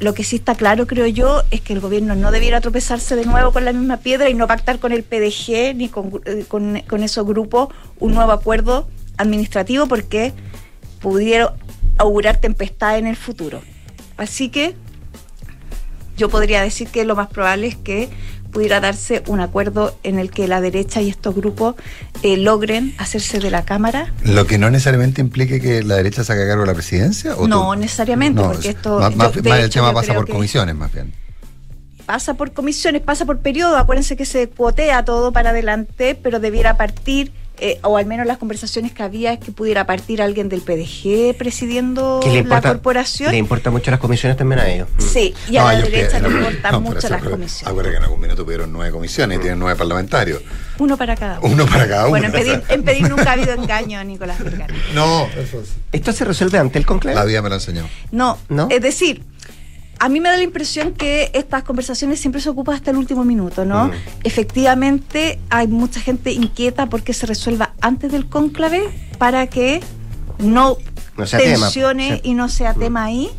[0.00, 3.24] lo que sí está claro, creo yo, es que el gobierno no debiera tropezarse de
[3.24, 7.02] nuevo con la misma piedra y no pactar con el PDG ni con, con, con
[7.02, 7.68] esos grupos
[7.98, 10.32] un nuevo acuerdo administrativo porque
[11.00, 11.50] pudieron
[11.98, 13.62] augurar tempestad en el futuro.
[14.16, 14.74] Así que
[16.16, 18.10] yo podría decir que lo más probable es que
[18.52, 21.74] pudiera darse un acuerdo en el que la derecha y estos grupos
[22.22, 24.12] eh, logren hacerse de la Cámara.
[24.24, 27.34] Lo que no necesariamente implique que la derecha se haga cargo de la presidencia.
[27.34, 29.00] ¿o no, necesariamente, porque esto...
[29.16, 31.12] Más, el tema pasa por comisiones, más bien.
[32.04, 33.78] Pasa por comisiones, pasa por periodo.
[33.78, 37.32] Acuérdense que se cuotea todo para adelante, pero debiera partir
[37.64, 41.36] eh, o al menos las conversaciones que había es que pudiera partir alguien del PDG
[41.38, 43.30] presidiendo la corporación.
[43.30, 44.88] Le importa mucho las comisiones también a ellos.
[44.98, 47.62] Sí, y a la derecha le importan mucho las comisiones.
[47.64, 50.42] Acuérdate que en algún minuto tuvieron nueve comisiones y tienen nueve parlamentarios.
[50.80, 51.54] Uno para cada uno.
[51.54, 52.10] Uno para cada uno.
[52.10, 52.26] Bueno,
[52.68, 54.74] en pedir, nunca ha habido engaño, Nicolás Vergara.
[54.92, 55.68] No, eso es.
[55.92, 57.14] ¿Esto se resuelve ante el conclave?
[57.14, 57.88] La vida me lo enseñó.
[58.10, 58.66] No, ¿No?
[58.70, 59.22] es decir,
[60.02, 63.24] a mí me da la impresión que estas conversaciones siempre se ocupan hasta el último
[63.24, 63.86] minuto, ¿no?
[63.86, 63.92] Mm.
[64.24, 68.82] Efectivamente, hay mucha gente inquieta porque se resuelva antes del cónclave
[69.18, 69.80] para que
[70.40, 70.76] no,
[71.14, 72.78] tensione y no sea mm.
[72.80, 73.30] tema ahí.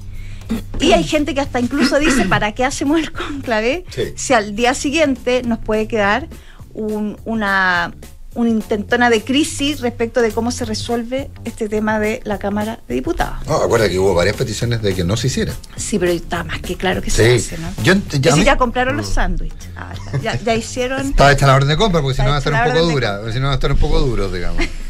[0.80, 3.84] Y hay gente que hasta incluso dice, ¿para qué hacemos el cónclave
[4.16, 6.30] si al día siguiente nos puede quedar
[6.74, 7.94] una
[8.36, 12.96] una intentona de crisis respecto de cómo se resuelve este tema de la Cámara de
[12.96, 13.46] Diputados.
[13.48, 15.54] No, acuerda que hubo varias peticiones de que no se hiciera.
[15.76, 17.70] Sí, pero está más que claro que se hace, ¿no?
[17.84, 19.70] Yo, ya, ya compraron los sándwiches.
[19.76, 21.08] Ah, ya, hicieron.
[21.08, 23.32] Estaba hecha la orden de compra porque si no va a estar un poco dura.
[23.32, 24.64] Si no va a estar un poco duro, digamos.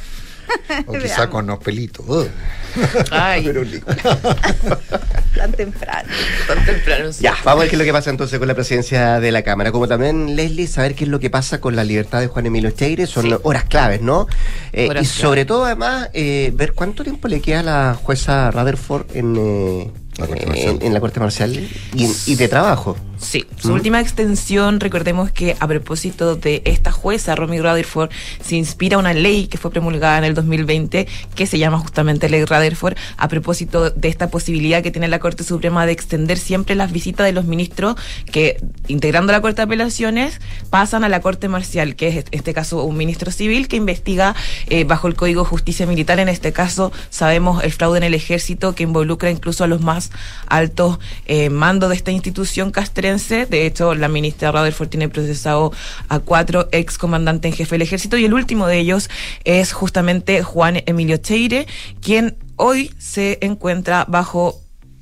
[0.88, 2.06] o quizá con los pelitos.
[3.12, 3.44] Ay.
[5.36, 6.10] tan temprano.
[6.48, 7.10] Tan temprano.
[7.20, 9.44] Ya, vamos a ver qué es lo que pasa entonces con la presidencia de la
[9.44, 9.72] Cámara.
[9.72, 12.72] Como también, Leslie, saber qué es lo que pasa con la libertad de Juan Emilio
[12.72, 13.08] Cheire.
[13.08, 14.28] Son horas claves, ¿no?
[14.72, 19.06] Eh, y sobre todo, además, eh, ver cuánto tiempo le queda a la jueza Rutherford
[19.16, 19.36] en...
[19.38, 22.96] Eh, en, la Corte Marcial y, de trabajo.
[23.24, 23.74] Sí, su ¿Mm?
[23.74, 28.10] última extensión, recordemos que a propósito de esta jueza, Romy Rutherford,
[28.44, 32.44] se inspira una ley que fue promulgada en el 2020 que se llama justamente Ley
[32.44, 36.92] Rutherford, a propósito de esta posibilidad que tiene la Corte Suprema de extender siempre las
[36.92, 37.96] visitas de los ministros
[38.32, 42.54] que, integrando la Corte de Apelaciones, pasan a la Corte Marcial, que es en este
[42.54, 44.36] caso un ministro civil que investiga
[44.68, 46.20] eh, bajo el Código de Justicia Militar.
[46.20, 50.12] En este caso, sabemos el fraude en el ejército que involucra incluso a los más
[50.48, 53.13] altos eh, mandos de esta institución castrense.
[53.14, 55.72] De hecho, la ministra Rutherford tiene procesado
[56.10, 59.10] a cuatro ex comandantes en jefe del ejército y el último de ellos
[59.44, 61.68] es justamente Juan Emilio Cheire,
[62.02, 64.60] quien hoy se encuentra bajo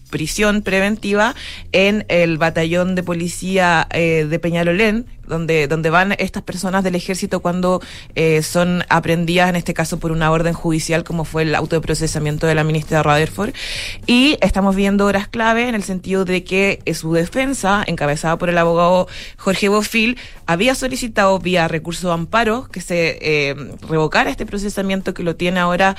[0.09, 1.33] prisión preventiva
[1.71, 7.39] en el batallón de policía eh, de Peñalolén, donde, donde van estas personas del ejército
[7.39, 7.81] cuando
[8.15, 11.81] eh, son aprendidas, en este caso por una orden judicial, como fue el auto de
[11.81, 13.53] procesamiento de la ministra Rutherford.
[14.05, 18.49] Y estamos viendo horas clave en el sentido de que eh, su defensa, encabezada por
[18.49, 19.07] el abogado
[19.37, 23.55] Jorge Bofil, había solicitado vía recurso de amparo que se eh,
[23.87, 25.95] revocara este procesamiento que lo tiene ahora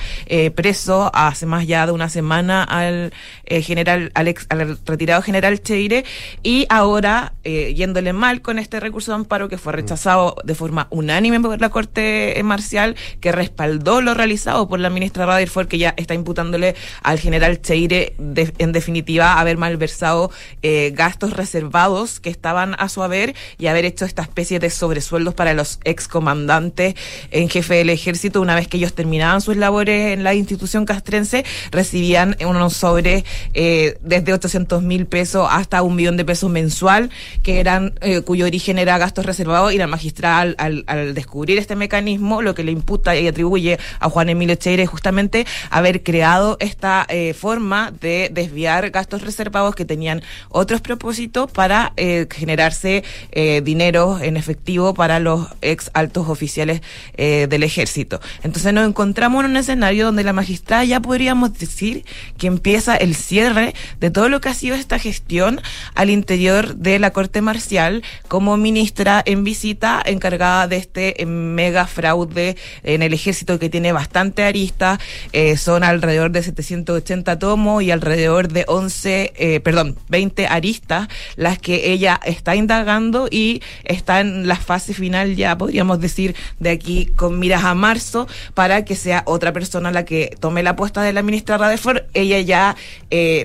[0.55, 3.13] preso hace más ya de una semana al
[3.47, 6.05] general, al, al retirado general Cheire,
[6.43, 11.39] y ahora yéndole mal con este recurso de amparo que fue rechazado de forma unánime
[11.39, 16.13] por la Corte Marcial, que respaldó lo realizado por la ministra Rutherford, que ya está
[16.13, 23.01] imputándole al general Cheire, en definitiva, haber malversado eh, gastos reservados que estaban a su
[23.01, 26.95] haber y haber hecho esta especie de sobresueldos para los excomandantes
[27.31, 28.41] en jefe del ejército.
[28.41, 33.97] Una vez que ellos terminaban sus labores en la institución castrense, recibían unos sobres eh,
[34.01, 37.09] desde 800 mil pesos hasta un millón de pesos mensual,
[37.41, 42.41] que eran eh, cuyo origen era gastos reservados y la magistrada al, descubrir este mecanismo
[42.41, 47.05] lo que le imputa y atribuye a Juan Emilio Cheire es justamente haber creado esta
[47.09, 54.19] eh, forma de desviar gastos reservados que tenían otros propósitos para eh, generarse eh, dinero
[54.21, 56.81] en efectivo para los ex altos oficiales
[57.17, 58.21] del ejército.
[58.43, 62.05] Entonces nos encontramos en un escenario donde la magistrada ya podríamos decir
[62.37, 65.61] que empieza el cierre de todo lo que ha sido esta gestión
[65.93, 68.92] al interior de la Corte Marcial como ministro
[69.25, 74.99] en visita encargada de este eh, mega fraude en el ejército que tiene bastante aristas,
[75.31, 81.57] eh, son alrededor de 780 tomos y alrededor de 11, eh, perdón, 20 aristas las
[81.57, 87.07] que ella está indagando y está en la fase final ya podríamos decir de aquí
[87.15, 91.13] con miras a marzo para que sea otra persona la que tome la apuesta de
[91.13, 92.03] la ministra Radeford.
[92.13, 92.75] Ella ya,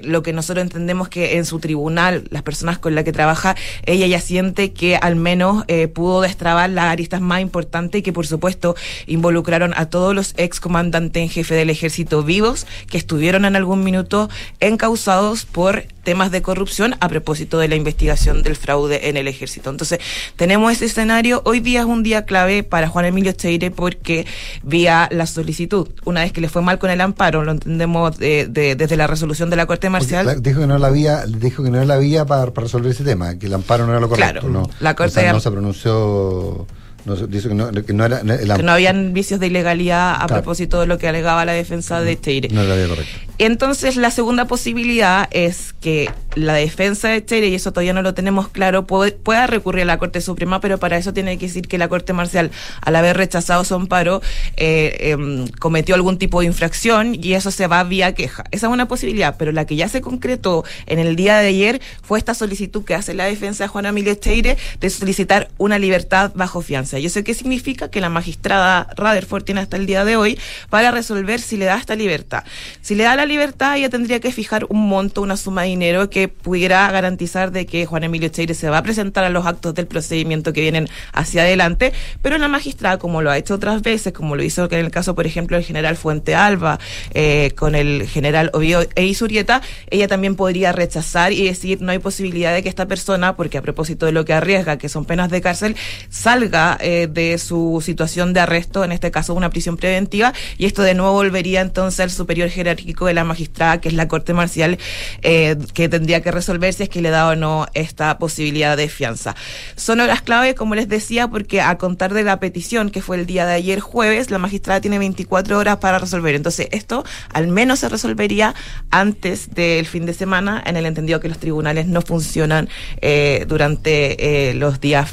[0.03, 4.07] lo que nosotros entendemos que en su tribunal, las personas con las que trabaja, ella
[4.07, 5.38] ya siente que al menos
[5.69, 8.75] eh, pudo destrabar las aristas más importantes que por supuesto
[9.07, 13.85] involucraron a todos los ex comandantes en jefe del ejército vivos que estuvieron en algún
[13.85, 14.29] minuto
[14.61, 19.69] encausados por temas de corrupción a propósito de la investigación del fraude en el ejército.
[19.69, 19.99] Entonces,
[20.37, 21.43] tenemos ese escenario.
[21.45, 24.27] Hoy día es un día clave para Juan Emilio Cheire porque
[24.63, 28.97] vía la solicitud, una vez que le fue mal con el amparo, lo entendemos desde
[28.97, 30.43] la resolución de la Corte Marcial.
[30.43, 33.39] dijo que no la había, dijo que no era la vía para, resolver ese tema,
[33.39, 34.41] que el amparo no era lo correcto.
[34.41, 36.67] Claro, no, la Corte no se pronunció
[37.09, 38.21] no, dice que no, que no era.
[38.21, 42.21] que no habían vicios de ilegalidad a propósito de lo que alegaba la defensa de
[42.21, 42.49] Cheire.
[42.51, 43.29] No era correcto.
[43.39, 48.13] Entonces, la segunda posibilidad es que la defensa de Cheire, y eso todavía no lo
[48.13, 51.79] tenemos claro, pueda recurrir a la Corte Suprema, pero para eso tiene que decir que
[51.79, 52.51] la Corte Marcial,
[52.81, 54.21] al haber rechazado su amparo,
[54.57, 58.45] eh, em, cometió algún tipo de infracción y eso se va vía queja.
[58.51, 61.81] Esa es una posibilidad, pero la que ya se concretó en el día de ayer
[62.03, 66.33] fue esta solicitud que hace la defensa de Juan Emilio Cheire de solicitar una libertad
[66.35, 66.98] bajo fianza.
[66.99, 67.91] ¿Y eso qué significa?
[67.91, 70.39] Que la magistrada Rutherford tiene hasta el día de hoy
[70.71, 72.45] para resolver si le da esta libertad.
[72.81, 76.11] Si le da la libertad, ella tendría que fijar un monto, una suma de dinero
[76.11, 79.75] que pudiera garantizar de que Juan Emilio Cheire se va a presentar a los actos
[79.75, 81.93] del procedimiento que vienen hacia adelante,
[82.23, 85.15] pero la magistrada, como lo ha hecho otras veces, como lo hizo en el caso,
[85.15, 86.79] por ejemplo, del general Fuente Alba,
[87.15, 91.99] eh, con el general Oviedo e Isurieta, ella también podría rechazar y decir no hay
[91.99, 95.31] posibilidad de que esta persona, porque a propósito de lo que arriesga, que son penas
[95.31, 95.77] de cárcel,
[96.09, 100.83] salga eh, de su situación de arresto, en este caso una prisión preventiva, y esto
[100.83, 104.79] de nuevo volvería entonces al superior jerárquico de la magistrada, que es la Corte Marcial,
[105.23, 108.89] eh, que tendría que resolver si es que le da o no esta posibilidad de
[108.89, 109.35] fianza.
[109.77, 113.27] Son horas clave, como les decía, porque a contar de la petición, que fue el
[113.27, 116.35] día de ayer jueves, la magistrada tiene 24 horas para resolver.
[116.35, 118.55] Entonces, esto al menos se resolvería
[118.91, 122.69] antes del fin de semana, en el entendido que los tribunales no funcionan
[123.01, 125.13] eh, durante los días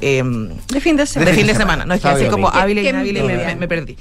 [0.00, 1.30] Em, de fin de semana.
[1.30, 1.84] De fin de semana.
[1.86, 2.82] No es que así como hábil y
[3.22, 3.96] me- me perdí.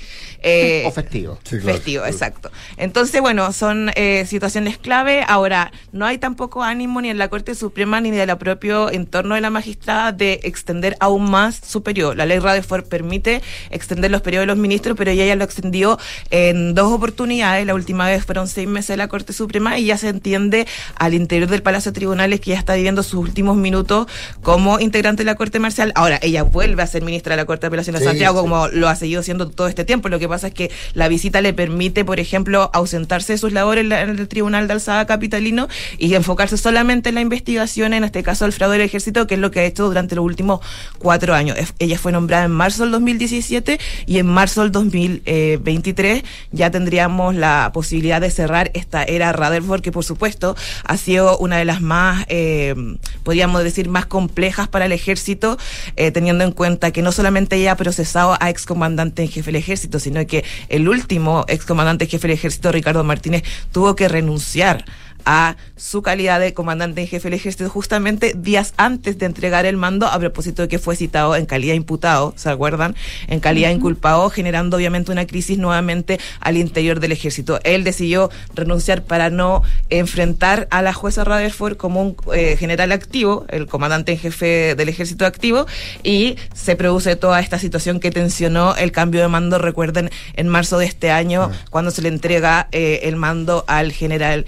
[0.45, 1.39] Eh, o festivo.
[1.43, 2.51] Festivo, exacto.
[2.77, 5.23] Entonces, bueno, son eh, situaciones clave.
[5.27, 9.41] Ahora, no hay tampoco ánimo ni en la Corte Suprema ni del propio entorno de
[9.41, 12.13] la magistrada de extender aún más su periodo.
[12.13, 13.41] La ley Radeford permite
[13.71, 15.97] extender los periodos de los ministros, pero ella ya lo extendió
[16.29, 17.65] en dos oportunidades.
[17.65, 20.67] La última vez fueron seis meses de la Corte Suprema y ya se entiende
[20.97, 24.07] al interior del Palacio de Tribunales que ya está viviendo sus últimos minutos
[24.41, 25.91] como integrante de la Corte Marcial.
[25.95, 28.43] Ahora, ella vuelve a ser ministra de la Corte de Apelaciones de Sí, Santiago, sí.
[28.43, 30.09] como lo ha seguido siendo todo este tiempo.
[30.09, 33.81] Lo que pasa es que la visita le permite, por ejemplo, ausentarse de sus labores
[33.83, 35.67] en, la- en el Tribunal de Alzada Capitalino
[35.97, 39.39] y enfocarse solamente en la investigación, en este caso el fraude del ejército, que es
[39.39, 40.59] lo que ha hecho durante los últimos
[40.99, 41.57] cuatro años.
[41.79, 47.71] Ella fue nombrada en marzo del 2017 y en marzo del 2023 ya tendríamos la
[47.73, 52.25] posibilidad de cerrar esta era Rutherford, que por supuesto ha sido una de las más,
[52.29, 52.75] eh,
[53.23, 55.57] podríamos decir, más complejas para el ejército,
[55.95, 59.55] eh, teniendo en cuenta que no solamente ella ha procesado a excomandante en jefe del
[59.57, 63.43] ejército, sino que el último excomandante jefe del ejército, Ricardo Martínez,
[63.73, 64.85] tuvo que renunciar
[65.25, 69.77] a su calidad de comandante en jefe del ejército justamente días antes de entregar el
[69.77, 72.95] mando a propósito de que fue citado en calidad imputado, ¿se acuerdan?
[73.27, 77.59] En calidad inculpado, generando obviamente una crisis nuevamente al interior del ejército.
[77.63, 83.45] Él decidió renunciar para no enfrentar a la jueza Rutherford como un eh, general activo,
[83.49, 85.65] el comandante en jefe del ejército activo,
[86.03, 90.77] y se produce toda esta situación que tensionó el cambio de mando, recuerden, en marzo
[90.77, 94.45] de este año, cuando se le entrega eh, el mando al general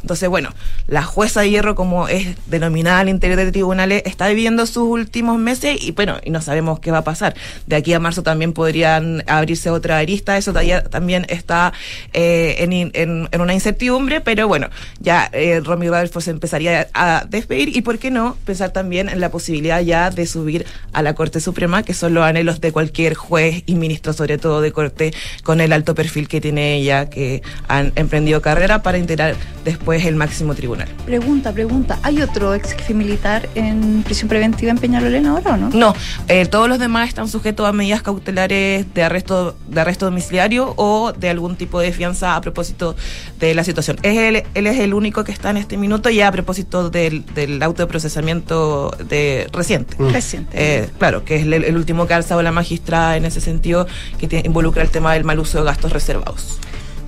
[0.00, 0.50] Entonces, bueno,
[0.86, 5.38] la jueza de hierro, como es denominada al interior de tribunales, está viviendo sus últimos
[5.38, 7.34] meses y bueno, y no sabemos qué va a pasar.
[7.66, 10.52] De aquí a marzo también podrían abrirse otra arista, eso
[10.90, 11.72] también está
[12.12, 14.68] eh, en, en- una incertidumbre, pero bueno,
[15.00, 19.20] ya eh, Romy Rutherford se empezaría a despedir y por qué no pensar también en
[19.20, 23.14] la posibilidad ya de subir a la Corte Suprema, que son los anhelos de cualquier
[23.14, 25.12] juez y ministro, sobre todo de corte,
[25.42, 29.73] con el alto perfil que tiene ella, que han emprendido carrera para integrar después
[30.06, 30.88] el máximo tribunal.
[31.06, 31.98] Pregunta, pregunta.
[32.02, 35.70] ¿Hay otro ex jefe militar en prisión preventiva en Peñalolén ahora o no?
[35.70, 35.94] No,
[36.28, 41.12] eh, todos los demás están sujetos a medidas cautelares de arresto, de arresto domiciliario o
[41.12, 42.96] de algún tipo de fianza a propósito
[43.38, 43.98] de la situación.
[44.02, 47.24] Es él, él es el único que está en este minuto ya a propósito del,
[47.34, 49.96] del auto de procesamiento de, reciente.
[49.98, 50.50] Reciente.
[50.54, 53.86] Eh, claro, que es el, el último que ha alzado la magistrada en ese sentido,
[54.18, 56.58] que tiene- involucra el tema del mal uso de gastos reservados.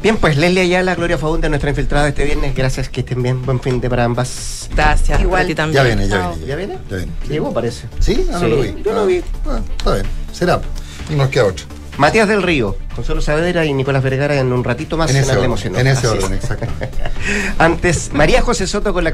[0.07, 2.55] Bien, pues Leslie Ayala, Gloria Faunda, nuestra infiltrada este viernes.
[2.55, 3.45] Gracias, que estén bien.
[3.45, 4.71] Buen fin de para ambas.
[4.73, 5.21] Gracias.
[5.21, 5.43] Igual.
[5.43, 5.75] a ti también.
[5.75, 6.47] Ya viene, ya viene.
[6.47, 6.79] ¿Ya viene?
[6.89, 7.13] Ya viene.
[7.29, 7.89] Llegó, parece.
[7.99, 8.25] ¿Sí?
[8.29, 8.83] Ah, no Sí, lo vi.
[8.85, 9.23] yo lo Ah, vi.
[9.49, 10.07] ah, está bien.
[10.31, 10.61] Será.
[11.11, 11.67] Y nos queda otro.
[11.99, 15.37] Matías del Río, Consuelo Saavedra y Nicolás Vergara en un ratito más En en, ese
[15.37, 15.77] orden.
[15.77, 16.67] En ese orden, exacto.
[17.59, 19.05] Antes, María José Soto con la